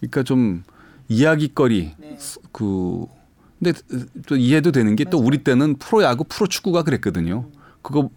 [0.00, 0.62] 그러니까 좀
[1.08, 2.18] 이야기거리 네.
[2.52, 3.06] 그
[3.58, 3.78] 근데
[4.26, 7.46] 또 이해도 되는 게 또 우리 때는 프로야구, 프로축구가 그랬거든요.
[7.82, 8.10] 그거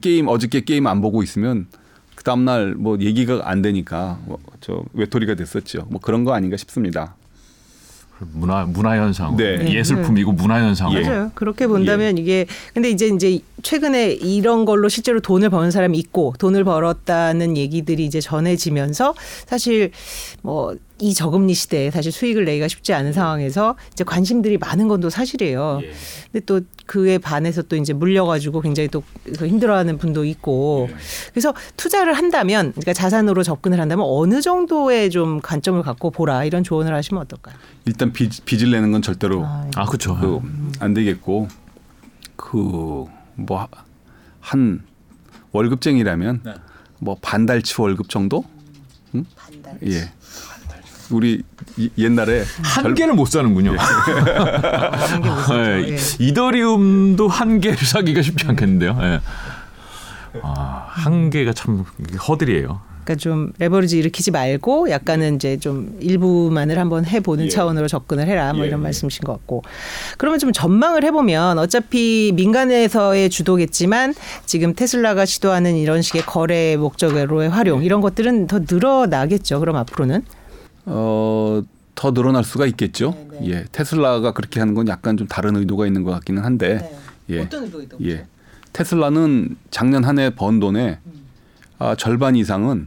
[0.00, 1.66] 게임 어저께 게임 안 보고 있으면
[2.14, 5.86] 그 다음 날 뭐 얘기가 안 되니까 뭐 저 외톨이가 됐었죠.
[5.88, 7.14] 뭐 그런 거 아닌가 싶습니다.
[8.32, 9.72] 문화 문화 현상, 네.
[9.72, 10.92] 예술품이고 문화 현상.
[10.94, 11.02] 예.
[11.02, 11.30] 맞아요.
[11.36, 12.22] 그렇게 본다면 예.
[12.22, 18.04] 이게 근데 이제 이제 최근에 이런 걸로 실제로 돈을 버는 사람이 있고 돈을 벌었다는 얘기들이
[18.04, 19.14] 이제 전해지면서
[19.46, 19.92] 사실
[20.42, 25.80] 뭐 이 저금리 시대에 사실 수익을 내기가 쉽지 않은 상황에서 이제 관심들이 많은 건도 사실이에요.
[25.82, 25.92] 예.
[26.32, 30.96] 근데 또 그에 반해서 또 이제 물려가지고 굉장히 또 힘들어하는 분도 있고 예.
[31.32, 36.94] 그래서 투자를 한다면 그러니까 자산으로 접근을 한다면 어느 정도의 좀 관점을 갖고 보라 이런 조언을
[36.94, 37.54] 하시면 어떨까요?
[37.84, 40.16] 일단 빚, 빚을 내는 건 절대로 아, 아 그렇죠.
[40.16, 40.40] 그
[40.80, 41.48] 안 되겠고
[42.36, 43.68] 그 뭐
[44.40, 44.82] 한
[45.52, 46.54] 월급쟁이라면 네.
[47.00, 48.44] 뭐 반달치 월급 정도?
[49.14, 49.24] 응?
[49.36, 49.86] 반달치.
[49.92, 50.10] 예.
[51.10, 51.42] 우리
[51.96, 53.72] 옛날에 한 개를 못 사는군요.
[55.50, 55.92] 네.
[55.92, 55.96] 예.
[56.18, 58.94] 이더리움도 한 개를 사기가 쉽지 않겠는데요.
[59.00, 59.20] 네.
[60.42, 61.84] 아, 한 개가 참
[62.28, 62.88] 허들이에요.
[63.08, 67.48] 그러니까 좀 레버리지 일으키지 말고 약간은 이제 좀 일부만을 한번 해보는 예.
[67.48, 68.68] 차원으로 접근을 해라 뭐 예.
[68.68, 69.62] 이런 말씀이신 것 같고
[70.18, 77.82] 그러면 좀 전망을 해보면 어차피 민간에서의 주도겠지만 지금 테슬라가 시도하는 이런 식의 거래 목적으로의 활용
[77.82, 79.60] 이런 것들은 더 늘어나겠죠.
[79.60, 80.22] 그럼 앞으로는
[80.90, 81.62] 어,
[81.94, 83.14] 더 늘어날 수가 있겠죠.
[83.30, 83.40] 네네.
[83.40, 83.50] 네.
[83.50, 86.78] 예, 테슬라가 그렇게 하는 건 약간 좀 다른 의도가 있는 것 같기는 한데.
[86.78, 87.36] 네.
[87.36, 87.40] 예.
[87.42, 88.04] 어떤 있다고?
[88.06, 88.26] 예.
[88.72, 91.12] 테슬라는 작년 한 해 번 돈의 음.
[91.78, 92.86] 아, 절반 이상은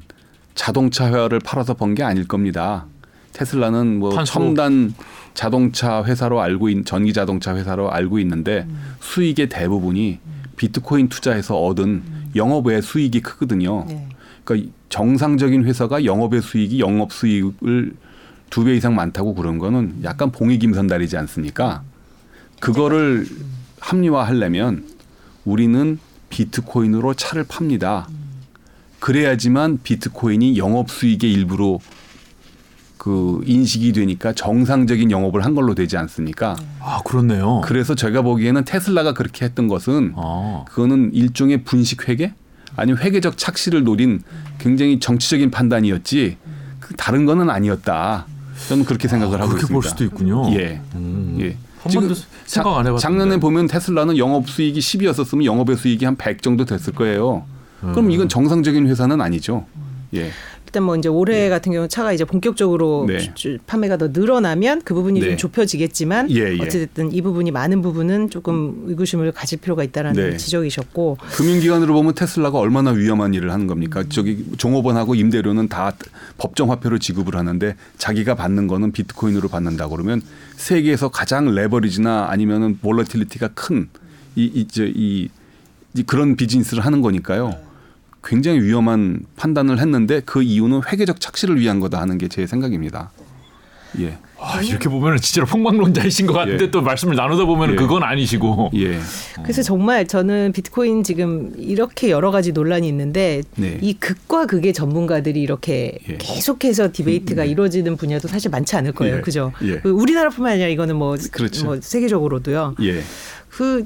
[0.56, 2.86] 자동차 회화를 팔아서 번 게 아닐 겁니다.
[3.34, 4.34] 테슬라는 뭐 탄소.
[4.34, 4.93] 첨단
[5.34, 8.95] 자동차 회사로 알고 있 전기 자동차 회사로 알고 있는데 음.
[8.99, 10.20] 수익의 대부분이
[10.58, 12.32] 비트코인 투자해서 얻은 음.
[12.36, 13.86] 영업 외 수익이 크거든요.
[13.88, 14.08] 네.
[14.43, 17.96] 그러니까 정상적인 회사가 영업의 수익이 영업 수익을
[18.52, 21.82] 두 배 이상 많다고 그런 거는 약간 봉이김선달이지 않습니까?
[22.60, 23.26] 그거를
[23.80, 24.84] 합리화하려면
[25.46, 25.98] 우리는
[26.30, 28.08] 비트코인으로 차를 팝니다.
[29.00, 31.80] 그래야지만 비트코인이 영업 수익의 일부로
[32.98, 36.56] 그 인식이 되니까 정상적인 영업을 한 걸로 되지 않습니까?
[36.82, 37.62] 아 그렇네요.
[37.64, 40.66] 그래서 제가 보기에는 테슬라가 그렇게 했던 것은 아.
[40.68, 42.34] 그거는 일종의 분식 회계
[42.76, 44.22] 아니면 회계적 착시를 노린
[44.59, 46.38] 굉장히 정치적인 판단이었지
[46.80, 48.26] 그 다른 거는 아니었다.
[48.69, 49.74] 저는 그렇게 생각을 아, 하고 그렇게 있습니다.
[49.74, 50.53] 볼 수도 있군요.
[50.53, 50.82] 예.
[50.95, 51.38] 음.
[51.41, 51.57] 예.
[51.84, 52.15] 한 번도
[52.45, 53.01] 생각 안 해봤는데.
[53.01, 57.45] 작년에 보면 테슬라는 영업 수익이 10이었었으면 영업의 수익이 한 100 정도 됐을 거예요.
[57.80, 58.11] 그럼 음.
[58.11, 59.65] 이건 정상적인 회사는 아니죠.
[60.13, 60.32] 예.
[60.72, 61.49] 일단 뭐 이제 올해 네.
[61.49, 63.34] 같은 경우 차가 이제 본격적으로 네.
[63.67, 65.28] 판매가 더 늘어나면 그 부분이 네.
[65.28, 66.61] 좀 좁혀지겠지만 예, 예.
[66.61, 70.38] 어찌됐든 이 부분이 많은 부분은 조금 의구심을 가질 필요가 있다라는 네.
[70.38, 74.01] 지적이셨고 금융기관으로 보면 테슬라가 얼마나 위험한 일을 하는 겁니까?
[74.01, 74.09] 음.
[74.09, 75.93] 저기 종업원하고 임대료는 다
[76.38, 80.22] 법정 화폐로 지급을 하는데 자기가 받는 거는 비트코인으로 받는다 그러면
[80.55, 83.89] 세계에서 가장 레버리지나 아니면은 volatility가 큰
[84.36, 85.30] 이 이제 이,
[85.95, 87.55] 이 그런 비즈니스를 하는 거니까요.
[88.24, 93.11] 굉장히 위험한 판단을 했는데 그 이유는 회계적 착시를 위한 거다 하는 게 제 생각입니다.
[93.99, 94.17] 예.
[94.39, 96.72] 아, 이렇게 보면 진짜로 폭망론자이신 것 같은데 예.
[96.72, 97.76] 또 말씀을 나누다 보면 예.
[97.76, 98.72] 그건 아니시고.
[98.76, 98.97] 예.
[99.43, 103.78] 그래서 정말 저는 비트코인 지금 이렇게 여러 가지 논란이 있는데 네.
[103.82, 106.17] 이 극과 극의 전문가들이 이렇게 예.
[106.17, 107.49] 계속해서 debate가 네.
[107.49, 109.17] 이루어지는 분야도 사실 많지 않을 거예요.
[109.17, 109.22] 예.
[109.22, 109.51] 그죠?
[109.63, 109.80] 예.
[109.80, 111.65] 그 우리나라뿐만 아니라 이거는 뭐, 그렇죠.
[111.65, 112.76] 뭐 세계적으로도요.
[113.60, 113.86] 예.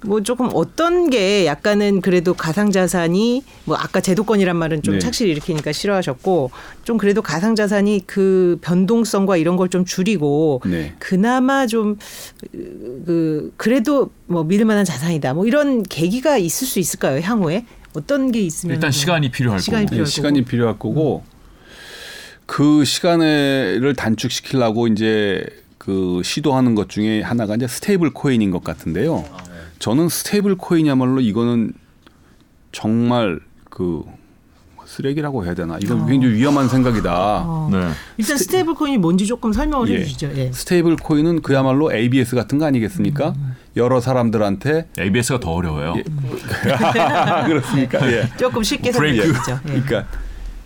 [0.00, 5.00] 그뭐 조금 어떤 게 약간은 그래도 가상자산이 뭐 아까 제도권이란 말은 좀 네.
[5.00, 6.50] 착시를 일으키니까 싫어하셨고
[6.84, 10.94] 좀 그래도 가상자산이 그 변동성과 이런 걸 좀 줄이고 네.
[10.98, 11.96] 그나마 좀
[12.52, 18.40] 그 그래도 뭐 믿을 만한 자산이다 뭐 이런 계기가 있을 수 있을까요 향후에 어떤 게
[18.40, 21.38] 있으면 일단 시간이 필요할 시간이 거고 필요할 네, 시간이 필요할 거고 음.
[22.46, 25.44] 그 시간을 단축시키려고 이제
[25.88, 29.24] 그 시도하는 것 중에 하나가 이제 스테이블 코인인 것 같은데요.
[29.78, 31.72] 저는 스테이블 코인이야말로 이거는
[32.72, 34.02] 정말 그
[34.84, 35.78] 쓰레기라고 해야 되나?
[35.80, 36.06] 이건 어.
[36.06, 37.44] 굉장히 위험한 생각이다.
[37.46, 37.70] 어.
[37.72, 37.88] 네.
[38.18, 40.00] 일단 스테, 이블 코인이 뭔지 조금 설명을 예.
[40.00, 40.30] 해주시죠.
[40.36, 40.52] 예.
[40.52, 43.30] 스테이블 코인은 그야말로 ABS 같은 거 아니겠습니까?
[43.30, 43.56] 음.
[43.76, 45.94] 여러 사람들한테 ABS가 더 어려워요.
[45.96, 46.02] 예.
[47.48, 48.12] 그렇습니까?
[48.12, 48.28] 예.
[48.36, 49.58] 조금 쉽게 설명해 주죠.
[49.68, 49.80] 예.
[49.80, 50.04] 그러니까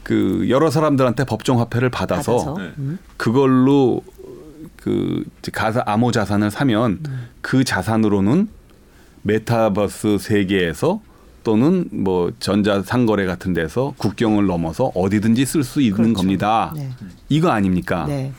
[0.02, 2.56] 그 여러 사람들한테 법정 화폐를 받아서, 받아서?
[2.58, 2.96] 네.
[3.16, 4.02] 그걸로
[4.82, 7.28] 그 가사 암호 자산을 사면 음.
[7.40, 8.48] 그 자산으로는
[9.22, 11.00] 메타버스 세계에서
[11.44, 16.14] 또는 뭐 전자 상거래 같은 데서 국경을 넘어서 어디든지 쓸 수 있는 그렇죠.
[16.14, 16.72] 겁니다.
[16.74, 16.90] 네.
[17.28, 18.06] 이거 아닙니까?
[18.08, 18.32] 네.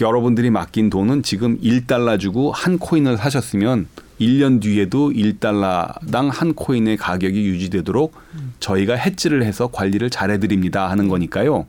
[0.00, 3.86] 여러분들이 맡긴 돈은 지금 1달러 주고 한 코인을 사셨으면
[4.20, 8.54] 1년 뒤에도 1달러당 한 코인의 가격이 유지되도록 음.
[8.58, 11.66] 저희가 해지를 해서 관리를 잘 해 드립니다 하는 거니까요.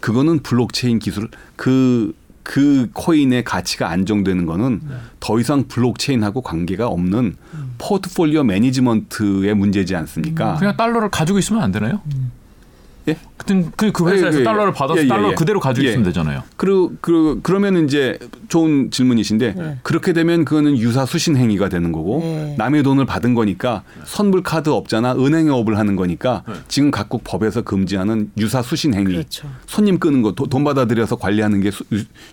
[0.00, 2.12] 그거는 블록체인 기술 그
[2.42, 4.94] 그 코인의 가치가 안정되는 거는 네.
[5.20, 7.74] 더 이상 블록체인하고 관계가 없는 음.
[7.78, 10.54] portfolio management의 문제지 않습니까?
[10.54, 10.58] 음.
[10.58, 12.00] 그냥 달러를 가지고 있으면 안 되나요?
[12.14, 12.32] 음.
[13.08, 13.16] 예?
[13.36, 15.34] 하여튼 그, 그 회사에서 예, 예, 달러를 받아서 예, 예, 달러 예.
[15.34, 16.42] 그대로 가지고 있으면 되잖아요.
[16.56, 19.78] 그리고 그 그러면 이제 좋은 질문이신데 네.
[19.82, 22.54] 그렇게 되면 그거는 유사 수신 행위가 되는 거고 네.
[22.58, 26.54] 남의 돈을 받은 거니까 선불 카드 업자나 은행 업을 하는 거니까 네.
[26.68, 29.14] 지금 각국 법에서 금지하는 유사 수신 행위.
[29.14, 29.48] 그렇죠.
[29.66, 31.84] 손님 끄는 거 돈 받아들여서 관리하는 게 수,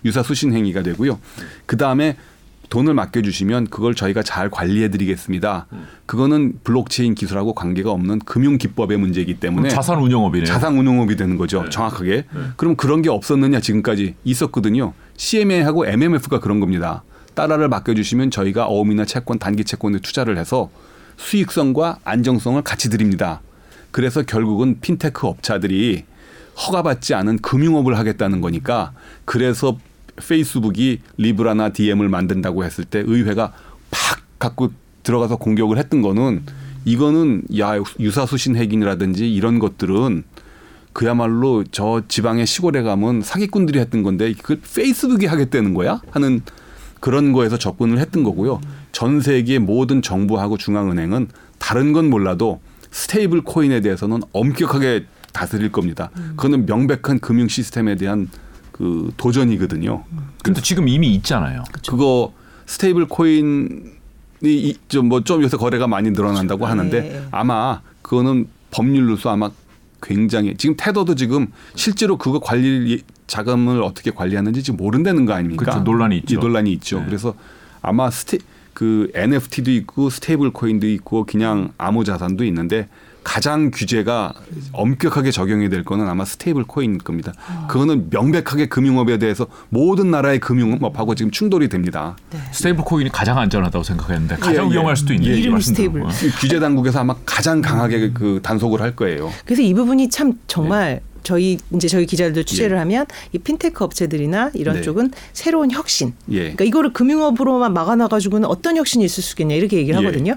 [0.04, 1.18] 유사 수신 행위가 되고요.
[1.66, 2.16] 그 다음에
[2.70, 5.66] 돈을 맡겨주시면 그걸 저희가 잘 관리해드리겠습니다.
[6.06, 10.46] 그거는 블록체인 기술하고 관계가 없는 금융 기법의 문제이기 때문에 자산 운용업이네요.
[10.46, 11.64] 자산 운용업이 되는 거죠.
[11.64, 11.70] 네.
[11.70, 12.10] 정확하게.
[12.10, 12.40] 네.
[12.56, 14.94] 그럼 그런 게 없었느냐 지금까지 있었거든요.
[15.16, 17.02] CMA하고 MMF가 그런 겁니다.
[17.34, 20.70] 달러를 맡겨주시면 저희가 어음이나 채권, 단기 채권에 투자를 해서
[21.16, 23.40] 수익성과 안정성을 같이 드립니다.
[23.90, 26.04] 그래서 결국은 핀테크 업자들이
[26.56, 28.92] 허가받지 않은 금융업을 하겠다는 거니까
[29.24, 29.76] 그래서
[30.20, 33.52] 페이스북이 리브라나 DM을 만든다고 했을 때 의회가
[33.90, 36.44] 팍 갖고 들어가서 공격을 했던 거는
[36.84, 40.24] 이거는 야 유사 수신 핵인이라든지 이런 것들은
[40.92, 46.42] 그야말로 저 지방의 시골에 가면 사기꾼들이 했던 건데 그 페이스북이 하겠다는 거야 하는
[47.00, 48.60] 그런 거에서 접근을 했던 거고요.
[48.92, 52.60] 전 세계 모든 정부하고 중앙은행은 다른 건 몰라도
[52.90, 56.10] 스테이블 코인에 대해서는 엄격하게 다스릴 겁니다.
[56.30, 58.28] 그거는 명백한 금융 시스템에 대한
[58.80, 60.04] 그 도전이거든요.
[60.42, 61.64] 근데 지금 이미 있잖아요.
[61.70, 61.92] 그쵸.
[61.92, 62.32] 그거
[62.64, 63.82] 스테이블 코인이
[64.88, 66.70] 좀 뭐좀 뭐 요새 거래가 많이 늘어난다고 그쵸.
[66.70, 67.22] 하는데 네.
[67.30, 69.50] 아마 그거는 법률로서 아마
[70.00, 75.62] 굉장히 지금 테더도 지금 실제로 그거 관리 자금을 어떻게 관리하는지 지금 모른다는 거 아닙니까?
[75.62, 75.80] 그렇죠.
[75.80, 76.40] 논란이 있죠.
[76.40, 77.00] 논란이 있죠.
[77.00, 77.04] 네.
[77.04, 77.34] 그래서
[77.82, 78.38] 아마 스테
[78.72, 82.88] 그 NFT도 있고 스테이블 코인도 있고 그냥 암호 자산도 있는데
[83.22, 84.32] 가장 규제가
[84.72, 87.32] 엄격하게 적용이 될 거는 아마 스테이블 코인일 겁니다.
[87.68, 92.16] 그거는 명백하게 금융업에 대해서 모든 나라의 금융업하고 지금 충돌이 됩니다.
[92.30, 92.38] 네.
[92.52, 94.72] 스테이블 코인이 가장 안전하다고 생각했는데 가장 예, 예.
[94.72, 96.04] 위험할 수도 있는 예, 이름 스테이블.
[96.40, 99.30] 규제 당국에서 아마 가장 강하게 그 단속을 할 거예요.
[99.44, 101.00] 그래서 이 부분이 참 정말 네.
[101.22, 102.80] 저희 이제 저희 기자들도 취재를 예.
[102.80, 104.82] 하면 이 핀테크 업체들이나 이런 네.
[104.82, 106.14] 쪽은 새로운 혁신.
[106.30, 106.38] 예.
[106.38, 110.04] 그러니까 이거를 금융업으로만 막아놔 가지고는 어떤 혁신이 있을 수 있겠냐 이렇게 얘기를 예.
[110.06, 110.36] 하거든요.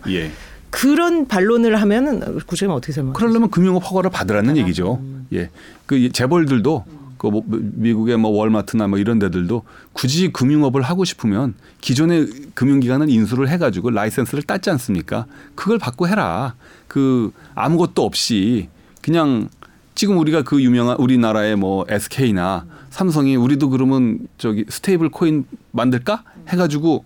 [0.73, 0.79] 예.
[0.79, 3.13] 그런 반론을 하면은 구체적으로 어떻게 설명?
[3.13, 4.99] 그러려면 금융업 허가를 받으라는 아, 얘기죠.
[5.01, 5.27] 음.
[5.33, 5.49] 예,
[5.85, 6.85] 그 재벌들도
[7.17, 9.63] 그뭐 미국의 뭐 월마트나 뭐 이런 데들도
[9.93, 15.25] 굳이 금융업을 하고 싶으면 기존의 금융기관은 인수를 해가지고 라이센스를 땄지 않습니까?
[15.55, 16.55] 그걸 받고 해라.
[16.87, 18.67] 그 아무것도 없이
[19.01, 19.47] 그냥
[19.95, 27.05] 지금 우리가 그 유명한 우리나라의 뭐 SK나 삼성이 우리도 그러면 저기 스테이블 코인 만들까 해가지고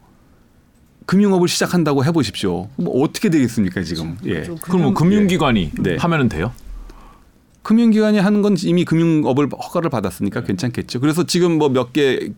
[1.07, 2.67] 금융업을 시작한다고 해보십시오.
[2.75, 4.17] 뭐 어떻게 되겠습니까 지금?
[4.25, 4.43] 예.
[4.61, 5.81] 그럼 뭐 금융기관이 예.
[5.81, 5.95] 네.
[5.97, 6.51] 하면은 돼요?
[7.68, 11.01] 금융기관이 하는 건 이미 금융업을 허가를 받았으니까 괜찮겠죠.
[11.01, 12.30] 그래서 지금 뭐 몇 개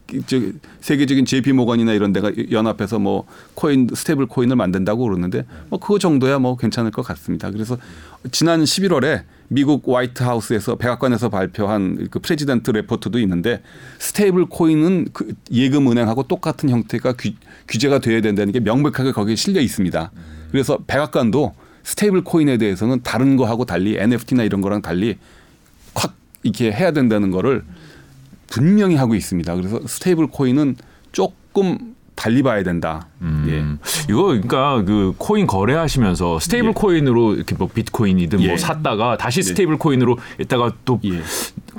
[0.81, 6.39] 세계적인 JP 모건이나 이런 데가 연합해서 뭐 코인 스테이블 코인을 만든다고 그러는데 뭐 그거 정도야
[6.39, 7.51] 뭐 괜찮을 것 같습니다.
[7.51, 7.77] 그래서
[8.31, 13.61] 지난 11월에 미국 White House에서 백악관에서 발표한 그 President Report도 있는데
[13.99, 17.33] 스테이블 코인은 그 예금 은행하고 똑같은 형태가 규,
[17.67, 20.11] 규제가 돼야 된다는 게 명백하게 거기에 실려 있습니다.
[20.49, 21.53] 그래서 백악관도
[21.89, 25.17] 스테이블 코인에 대해서는 다른 거하고 달리 NFT나 이런 거랑 달리
[25.95, 26.13] 확
[26.43, 27.63] 이렇게 해야 된다는 거를
[28.47, 29.55] 분명히 하고 있습니다.
[29.55, 30.75] 그래서 스테이블 코인은
[31.11, 33.07] 조금 달리 봐야 된다.
[33.21, 33.45] 음.
[33.47, 34.11] 예.
[34.11, 36.73] 이거 그러니까 그 코인 거래하시면서 스테이블 예.
[36.73, 38.49] 코인으로 이렇게 뭐 비트코인이든 뭐 예.
[38.49, 39.43] 뭐 샀다가 다시 예.
[39.43, 41.21] 스테이블 코인으로 있다가 또 예.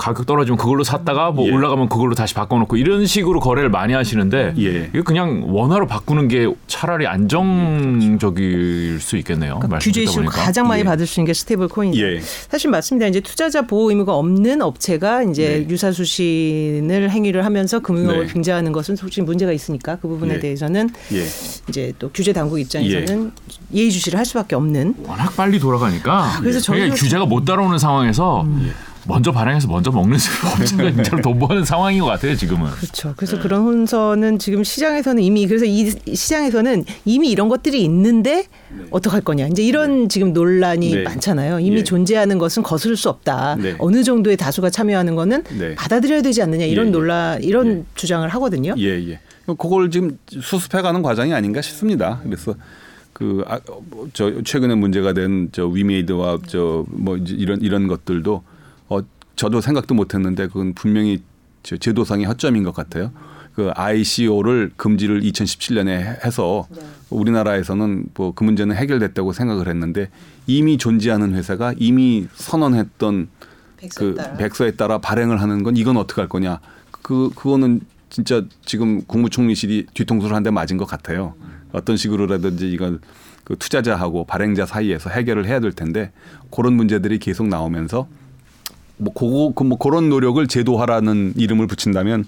[0.00, 1.52] 가격 떨어지면 그걸로 샀다가 뭐 예.
[1.52, 7.06] 올라가면 그걸로 다시 바꿔놓고 이런 식으로 거래를 많이 하시는데 이거 그냥 원화로 바꾸는 게 차라리
[7.06, 9.56] 안정적일 수 있겠네요.
[9.56, 12.20] 그러니까 규제 이슈 가장 많이 받을 수 있는 게 스테이블 코인이에요.
[12.48, 13.08] 사실 맞습니다.
[13.08, 15.68] 이제 투자자 보호 의무가 없는 업체가 이제 네.
[15.68, 18.32] 유사수신을 행위를 하면서 금융업을 네.
[18.32, 20.40] 빙자하는 것은 솔직히 문제가 있으니까 그 부분 부분에 예.
[20.40, 21.26] 대해서는 예.
[21.68, 23.32] 이제 또 규제 당국 입장에서는
[23.74, 23.78] 예.
[23.78, 24.94] 예의주시를 할 수밖에 없는.
[25.06, 26.24] 워낙 빨리 돌아가니까.
[26.24, 28.42] 아, 그래서 저희 규제가 못 따라오는 상황에서.
[28.42, 28.72] 음.
[29.06, 32.70] 먼저 발행해서 먼저 먹는 업체가 진짜로 돈 버는 상황인 것 같아요 지금은.
[32.70, 33.14] 그렇죠.
[33.16, 33.42] 그래서 네.
[33.42, 38.84] 그런 혼선은 지금 시장에서는 이미 그래서 이 시장에서는 이미 이런 것들이 있는데 네.
[38.90, 40.08] 어떡할 거냐 이제 이런 네.
[40.08, 41.02] 지금 논란이 네.
[41.02, 41.60] 많잖아요.
[41.60, 41.84] 이미 예.
[41.84, 43.56] 존재하는 것은 거스를 수 없다.
[43.56, 43.74] 네.
[43.78, 45.74] 어느 정도의 다수가 참여하는 거는 네.
[45.74, 46.88] 받아들여야 되지 않느냐 이런 예.
[46.88, 46.92] 예.
[46.92, 47.84] 논란 이런 예.
[47.94, 48.74] 주장을 하거든요.
[48.78, 49.20] 예 예.
[49.46, 52.20] 그걸 지금 수습해가는 과정이 아닌가 싶습니다.
[52.22, 52.54] 그래서
[53.12, 53.58] 그저 아,
[53.90, 54.08] 뭐
[54.44, 58.42] 최근에 문제가 된 저 위메이드와 저 뭐 이런 이런 것들도
[58.90, 59.00] 어
[59.36, 61.22] 저도 생각도 못했는데 그건 분명히
[61.62, 63.12] 저 제도상의 허점인 것 같아요.
[63.54, 66.80] 그 ICO를 금지를 2017년에 해서 네.
[67.10, 70.08] 우리나라에서는 뭐 그 문제는 해결됐다고 생각을 했는데
[70.46, 73.28] 이미 존재하는 회사가 이미 선언했던
[73.78, 74.34] 백서에 그 따라.
[74.36, 76.60] 백서에 따라 발행을 하는 건 이건 어떻게 할 거냐.
[77.02, 77.80] 그 그거는
[78.10, 81.34] 진짜 지금 국무총리실이 뒤통수를 한 대 맞은 것 같아요.
[81.72, 83.00] 어떤 식으로라든지 이걸
[83.44, 86.12] 그 투자자하고 발행자 사이에서 해결을 해야 될 텐데
[86.50, 88.08] 그런 문제들이 계속 나오면서
[89.00, 92.26] 뭐 그거 그뭐 그런 노력을 제도화라는 이름을 붙인다면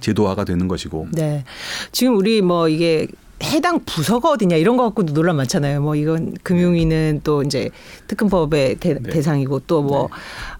[0.00, 1.08] 제도화가 되는 것이고.
[1.12, 1.44] 네.
[1.92, 3.06] 지금 우리 뭐 이게
[3.42, 5.80] 해당 부서가 어디냐 이런 거 갖고도 논란 많잖아요.
[5.80, 7.70] 뭐 이건 금융위는 또 이제
[8.06, 9.22] 특검법의 대, 네.
[9.22, 10.08] 상이고 또뭐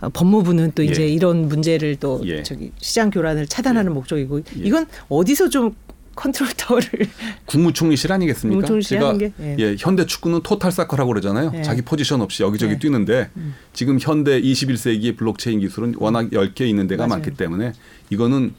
[0.03, 0.09] 네.
[0.13, 1.09] 법무부는 또 이제 예.
[1.09, 2.43] 이런 문제를 또 예.
[2.43, 3.95] 저기 시장 교란을 차단하는 예.
[3.95, 4.43] 목적이고 예.
[4.57, 5.75] 이건 어디서 좀
[6.15, 6.89] 컨트롤 타워를
[7.47, 8.57] 국무총리실 아니겠습니까?
[8.57, 9.57] 국무총리실 제가 게, 예.
[9.59, 9.77] 예.
[9.79, 11.53] 현대 축구는 total soccer라고 그러잖아요.
[11.55, 11.63] 예.
[11.63, 12.79] 자기 포지션 없이 여기저기 예.
[12.79, 13.55] 뛰는데 음.
[13.73, 17.21] 지금 현대 21세기 블록체인 기술은 워낙 10개 있는 데가 맞아요.
[17.21, 17.73] 많기 때문에
[18.11, 18.55] 이거는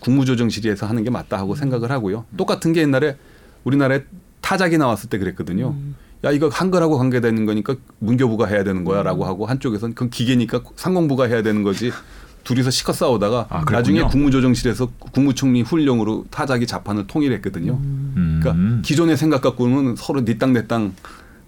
[0.00, 1.56] 국무조정실에서 하는 게 맞다 하고 음.
[1.56, 2.24] 생각을 하고요.
[2.36, 3.16] 똑같은 게 옛날에
[3.64, 4.04] 우리나라에
[4.40, 5.70] 타작이 나왔을 때 그랬거든요.
[5.70, 5.96] 음.
[6.24, 9.28] 야 이거 한글하고 관계되는 거니까 문교부가 해야 되는 거야라고 음.
[9.28, 11.92] 하고 한쪽에서는 그건 기계니까 상공부가 해야 되는 거지.
[12.46, 17.72] 둘이서 시커 싸우다가 아, 나중에 국무조정실에서 국무총리 훈령으로 타작이 자판을 통일했거든요.
[17.72, 18.40] 음.
[18.40, 20.94] 그러니까 기존의 생각 갖고는 서로 니땅내땅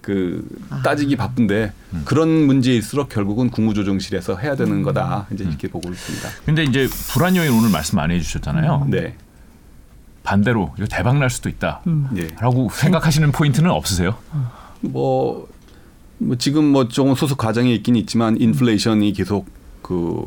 [0.01, 0.81] 그 아.
[0.81, 2.01] 따지기 바쁜데 음.
[2.03, 4.83] 그런 문제일수록 결국은 국무조정실에서 해야 되는 음.
[4.83, 6.29] 거다 이제 이렇게 보고 있습니다.
[6.45, 8.87] 근데 이제 불안 요인 오늘 말씀 안 해주셨잖아요.
[8.89, 9.15] 네.
[10.23, 12.67] 반대로 이거 대박 날 수도 있다라고 음.
[12.71, 14.15] 생각하시는 포인트는 없으세요?
[14.81, 15.47] 뭐,
[16.17, 19.47] 뭐 지금 뭐 조금 소속 과정에 있긴 있지만 인플레이션이 계속
[19.81, 20.25] 그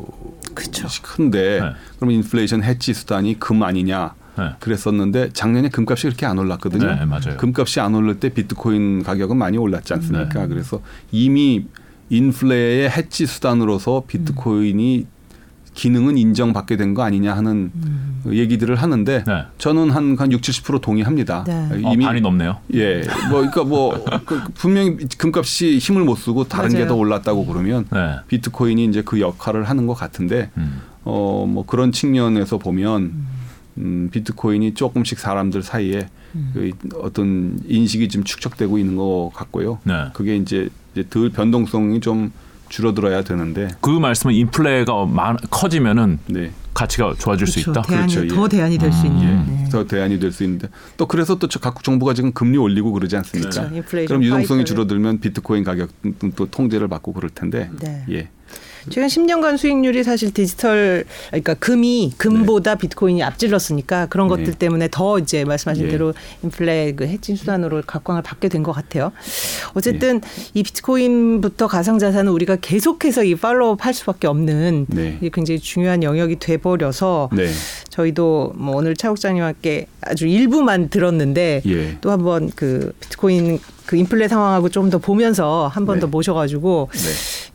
[0.53, 0.87] 그쵸.
[1.01, 1.71] 큰데 네.
[1.97, 4.49] 그러면 인플레이션 해치 수단이 금 아니냐 네.
[4.59, 6.85] 그랬었는데 작년에 금값이 그렇게 안 올랐거든요.
[6.85, 7.37] 네, 맞아요.
[7.37, 10.41] 금값이 안 오를 때 비트코인 가격은 많이 올랐지 않습니까?
[10.41, 10.47] 네.
[10.47, 10.81] 그래서
[11.11, 11.65] 이미
[12.09, 15.07] 인플레의 해치 수단으로서 비트코인이
[15.73, 18.21] 기능은 인정받게 된 거 아니냐 하는 음.
[18.31, 19.43] 얘기들을 하는데 네.
[19.57, 21.43] 저는 한, 한 60, 70% 동의합니다.
[21.45, 21.81] 네.
[21.83, 22.57] 어, 반이 넘네요.
[22.75, 26.85] 예, 뭐 그러니까 뭐 그, 분명히 금값이 힘을 못 쓰고 다른 게.
[26.85, 28.17] 더 올랐다고 그러면 네.
[28.27, 30.81] 비트코인이 이제 그 역할을 하는 것 같은데 음.
[31.05, 33.13] 어뭐 그런 측면에서 보면
[33.77, 36.07] 음, 비트코인이 조금씩 사람들 사이에
[36.53, 36.71] 그
[37.01, 39.79] 어떤 인식이 좀 축적되고 있는 것 같고요.
[39.83, 40.05] 네.
[40.13, 42.31] 그게 이제, 이제 덜 변동성이 좀
[42.73, 46.51] 줄어들어야 되는데 그 말씀은 인플레가 많, 커지면은 네.
[46.73, 47.71] 가치가 좋아질 수 그렇죠.
[47.71, 47.81] 있다.
[47.83, 48.33] 대안이 그렇죠.
[48.33, 48.35] 예.
[48.35, 49.21] 더 대안이 될수 음, 있는.
[49.21, 49.69] 예, 네.
[49.69, 53.69] 더 대안이 될 수 있는데 또 그래서 또저 각국 정부가 지금 금리 올리고 그러지 않습니까?
[53.69, 53.83] 그렇죠.
[54.07, 54.65] 그럼 유동성이 fighter를.
[54.65, 58.05] 줄어들면 비트코인 가격은 또 통제를 받고 그럴 텐데 네.
[58.09, 58.29] 예.
[58.89, 64.35] 최근 10년간 수익률이 사실 디지털 그러니까 금이 금보다 비트코인이 앞질렀으니까 그런 네.
[64.37, 65.89] 것들 때문에 더 이제 말씀하신 예.
[65.89, 66.13] 대로
[66.43, 69.11] 인플레 그 hedging 수단으로 각광을 받게 된 것 같아요.
[69.73, 70.21] 어쨌든
[70.53, 75.19] 이 비트코인부터 가상 자산은 우리가 계속해서 이 팔로우업 할 수밖에 없는 네.
[75.33, 77.49] 굉장히 중요한 영역이 돼 버려서 네.
[77.89, 81.97] 저희도 뭐 오늘 차 국장님께 아주 일부만 들었는데 예.
[82.01, 86.11] 또 한번 그 비트코인 그 인플레 상황하고 좀 더 보면서 한 번더 네.
[86.11, 86.99] 모셔가지고 네.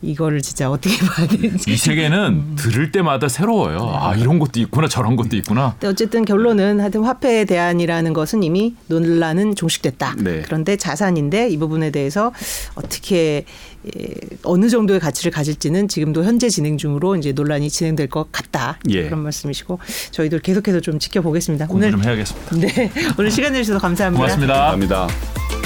[0.01, 1.71] 이거를 진짜 어떻게 봐야 되는지.
[1.71, 3.79] 이 세계는 들을 때마다 새로워요.
[3.93, 5.71] 아 이런 것도 있구나 저런 것도 있구나.
[5.73, 10.15] 근데 어쨌든 결론은 하여튼 화폐에 대한이라는 것은 이미 논란은 종식됐다.
[10.17, 10.41] 네.
[10.43, 12.33] 그런데 자산인데 이 부분에 대해서
[12.75, 13.45] 어떻게
[13.85, 14.13] 예,
[14.43, 18.77] 어느 정도의 가치를 가질지는 지금도 현재 진행 중으로 이제 논란이 진행될 것 같다.
[18.89, 19.03] 예.
[19.05, 19.79] 그런 말씀이시고
[20.11, 21.67] 저희도 계속해서 좀 지켜보겠습니다.
[21.67, 22.55] 공부 오늘 좀 해야겠습니다.
[22.57, 24.19] 네 오늘 시간 내주셔서 감사합니다.
[24.19, 24.53] 고맙습니다.
[24.53, 25.58] 감사합니다.